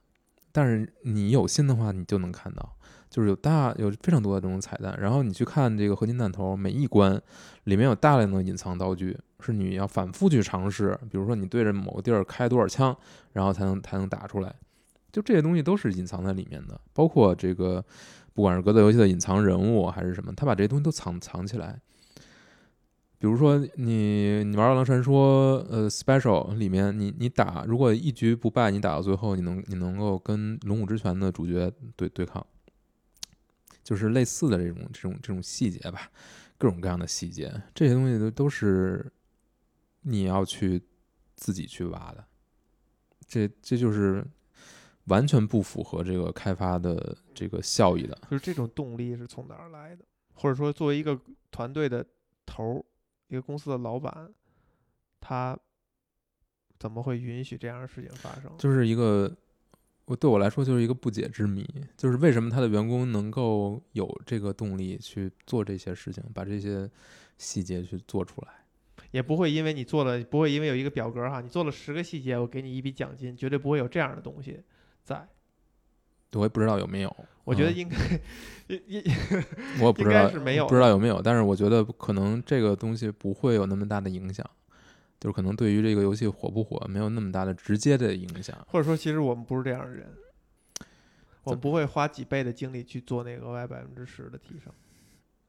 [0.53, 2.79] 但是你有心的话，你就能看到。
[3.11, 7.21] 就是有大有非常多的这种彩蛋，然后你去看这个合金弹头，每一关
[7.65, 10.97] 里面有大量的隐藏道具，是你要反复去尝试。
[11.11, 12.97] 比如说你对着某个地儿开多少枪，
[13.33, 14.55] 然后才能才能打出来。
[15.11, 17.85] 就这些东西都是隐藏在里面的，包括这个
[18.33, 21.81] 不管是格斗游戏的隐藏人物还是什么，他把这些东西都藏藏起来。
[23.19, 32.47] 比如说你你玩《饿狼传说》呃 Special 里面，你你打如果一局不败，你打到最后，你能你能够跟龙武之拳的主角对对抗，
[33.91, 36.09] 就是类似的这种这种这种细节吧，
[36.57, 39.13] 各种各样的细节，这些东西都都是
[40.03, 40.81] 你要去
[41.35, 42.25] 自己去挖的，
[43.27, 44.25] 这这就是
[45.07, 48.17] 完全不符合这个开发的这个效益的。
[48.31, 50.05] 就是这种动力是从哪儿来的？
[50.35, 51.21] 或者说，作为一个
[51.51, 52.07] 团队的
[52.47, 52.85] 头儿，
[53.27, 54.33] 一个公司的老板，
[55.19, 55.59] 他
[56.79, 58.57] 怎么会允许这样的事情发生？
[58.57, 59.37] 就是一个，
[60.11, 61.65] 我对我来说就是一个不解之谜，
[61.97, 66.91] 就是为什么他的员工能够有这个动力去做这些事情，把这些
[67.39, 68.49] 细节去做出来。
[69.13, 74.61] 也不会因为你做了，不会因为有一个表格哈，你做了十个细节，我给你一笔奖金，绝对不会有这样的东西
[75.05, 75.29] 在。
[76.33, 77.97] 我也不知道有没有，嗯我觉得应该，
[78.67, 79.15] 应应应
[79.81, 84.45] 我也不知道是没有不知道有没有，但是我觉得可能这个东西不会有那么大的影响，
[85.21, 88.57] 就是可能对于这个游戏火不火没有那么大的直接的影响。
[88.69, 90.11] 或者说，其实我们不是这样的人，
[91.43, 94.73] 我们不会花几倍的精力去做那个额外百分之十的提升，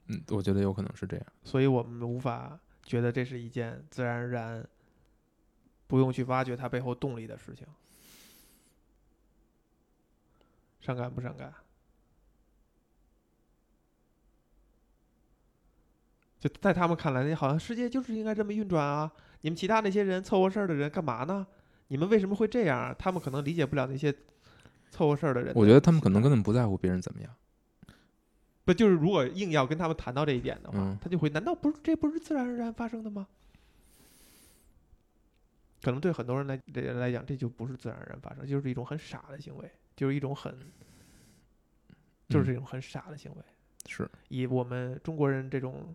[0.07, 1.25] 嗯，我觉得有可能是这样。
[1.43, 4.67] 所以我们无法觉得这是一件自然而然
[5.87, 7.65] 不用去挖掘它背后动力的事情。
[10.81, 11.53] 伤感不伤感？
[16.39, 19.11] 就在他们看来，好像世界就是应该这么运转啊！
[19.41, 21.45] 你们其他那些人凑合事儿的人干嘛呢？
[21.87, 22.95] 你们为什么会这样？
[22.97, 24.13] 他们可能理解不了那些
[24.89, 25.53] 凑合事儿的人。
[25.55, 27.31] 我觉得他们可能根本不在乎别人怎么样。
[28.63, 33.27] 不就是如果硬要跟他们谈到这一点的话，嗯他就会难道不是这不是自然而然发生的吗？
[35.81, 40.55] 可能对很多人来人来讲，这就不是自然而然发生，就是一种很傻的行为，就是一种很，
[42.29, 43.41] 就是嗯一种很傻的行为。
[43.87, 45.93] 是以我们中国人这种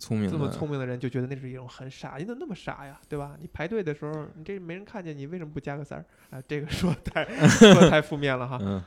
[0.00, 3.36] 聪明的，这么聪明的人，就觉得那是一种很傻，你怎么那么傻呀，对吧？
[3.38, 6.04] 你排队的时候，你这没人看见，你为什么不加个塞儿？
[6.30, 8.58] 啊，这个说太 说太负面了哈。
[8.62, 8.82] 嗯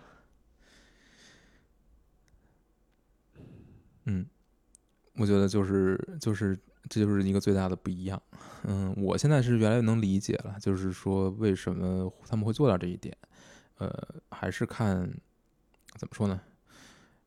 [4.05, 4.25] 嗯，
[5.15, 6.57] 我觉得就是就是
[6.89, 8.21] 这就是一个最大的不一样。
[8.63, 13.15] 嗯，我现在是越来越能理解了，就是说为什么他们会做到这一点。
[13.77, 13.89] 呃，
[14.29, 15.09] 还是看
[15.95, 16.41] 怎么说呢？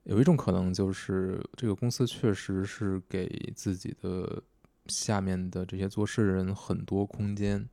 [0.07, 4.41] 有一种可能就是这个公司确实是给自己的
[4.87, 7.69] 下面的这些做事人很多空间，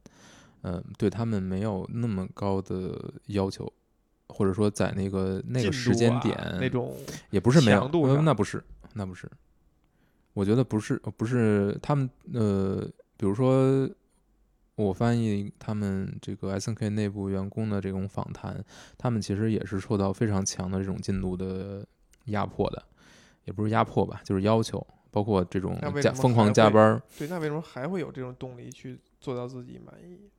[0.62, 3.72] 嗯、对他们没有那么高的要求，
[4.30, 6.96] 或者说在那个那个时间点、那种
[7.30, 7.88] 也不是没有
[8.24, 8.64] 那不是，
[8.94, 9.30] 那不是。
[10.34, 12.82] 我觉得不是，不是他们呃，
[13.16, 13.88] 比如说
[14.74, 18.66] 我翻译他们这个 S N K 内部员工的这种访谈，
[18.98, 21.86] 他们其实也是受到非常强的这种进度的
[22.26, 22.84] 压迫的，
[23.46, 30.30] 也不是压迫吧，就是要求，包括这种加疯狂加班儿，对，那为什么还会有这种动力去做到自己满意？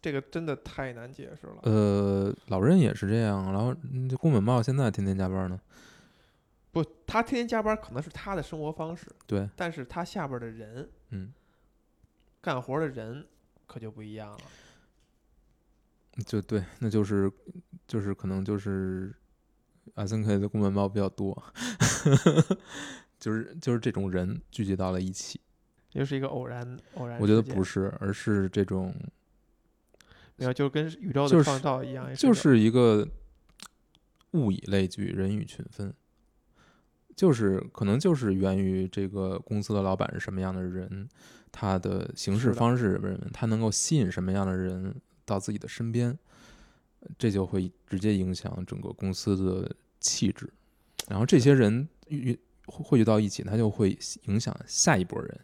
[0.00, 1.58] 这个真的太难解释了。
[1.62, 3.74] 呃，老任也是这样，然后
[4.18, 5.60] 宫本茂现在天天加班呢，
[6.72, 11.32] 不，他天天加班可能是他的生活方式，对，但是他下边的人嗯，
[12.40, 13.24] 干活的人
[13.66, 14.38] 可就不一样了。
[16.26, 17.30] 就对，那就是
[17.86, 19.14] 就是可能就是
[19.94, 21.42] S N K 的公文包比较多，
[23.18, 25.40] 就是就是这种人聚集到了一起，
[25.92, 28.94] 又是一个偶然偶然，我觉得不是，而是这种
[30.36, 33.06] 没有，就跟宇宙的创造一样，也就是一个
[34.32, 35.92] 物以类聚，人以群分，
[37.14, 41.06] 就是可能就是源于这个公司的老板是什么样的人，
[41.50, 46.18] 他的行事方式是什么，他能够吸引什么样的人到自己的身边，
[47.18, 50.48] 这就会直接影响整个公司的气质。
[51.08, 55.40] 然后这些人遇汇聚到一起，他就会影响下一波人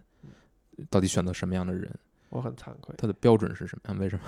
[0.89, 1.93] 到底选择什么样的人，
[2.29, 3.99] 我很惭愧，他的标准是什么样？
[3.99, 4.25] 为什么？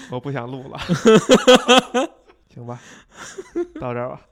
[0.12, 0.78] 我不想录了，
[2.54, 2.80] 行吧，
[3.80, 4.26] 到这儿吧。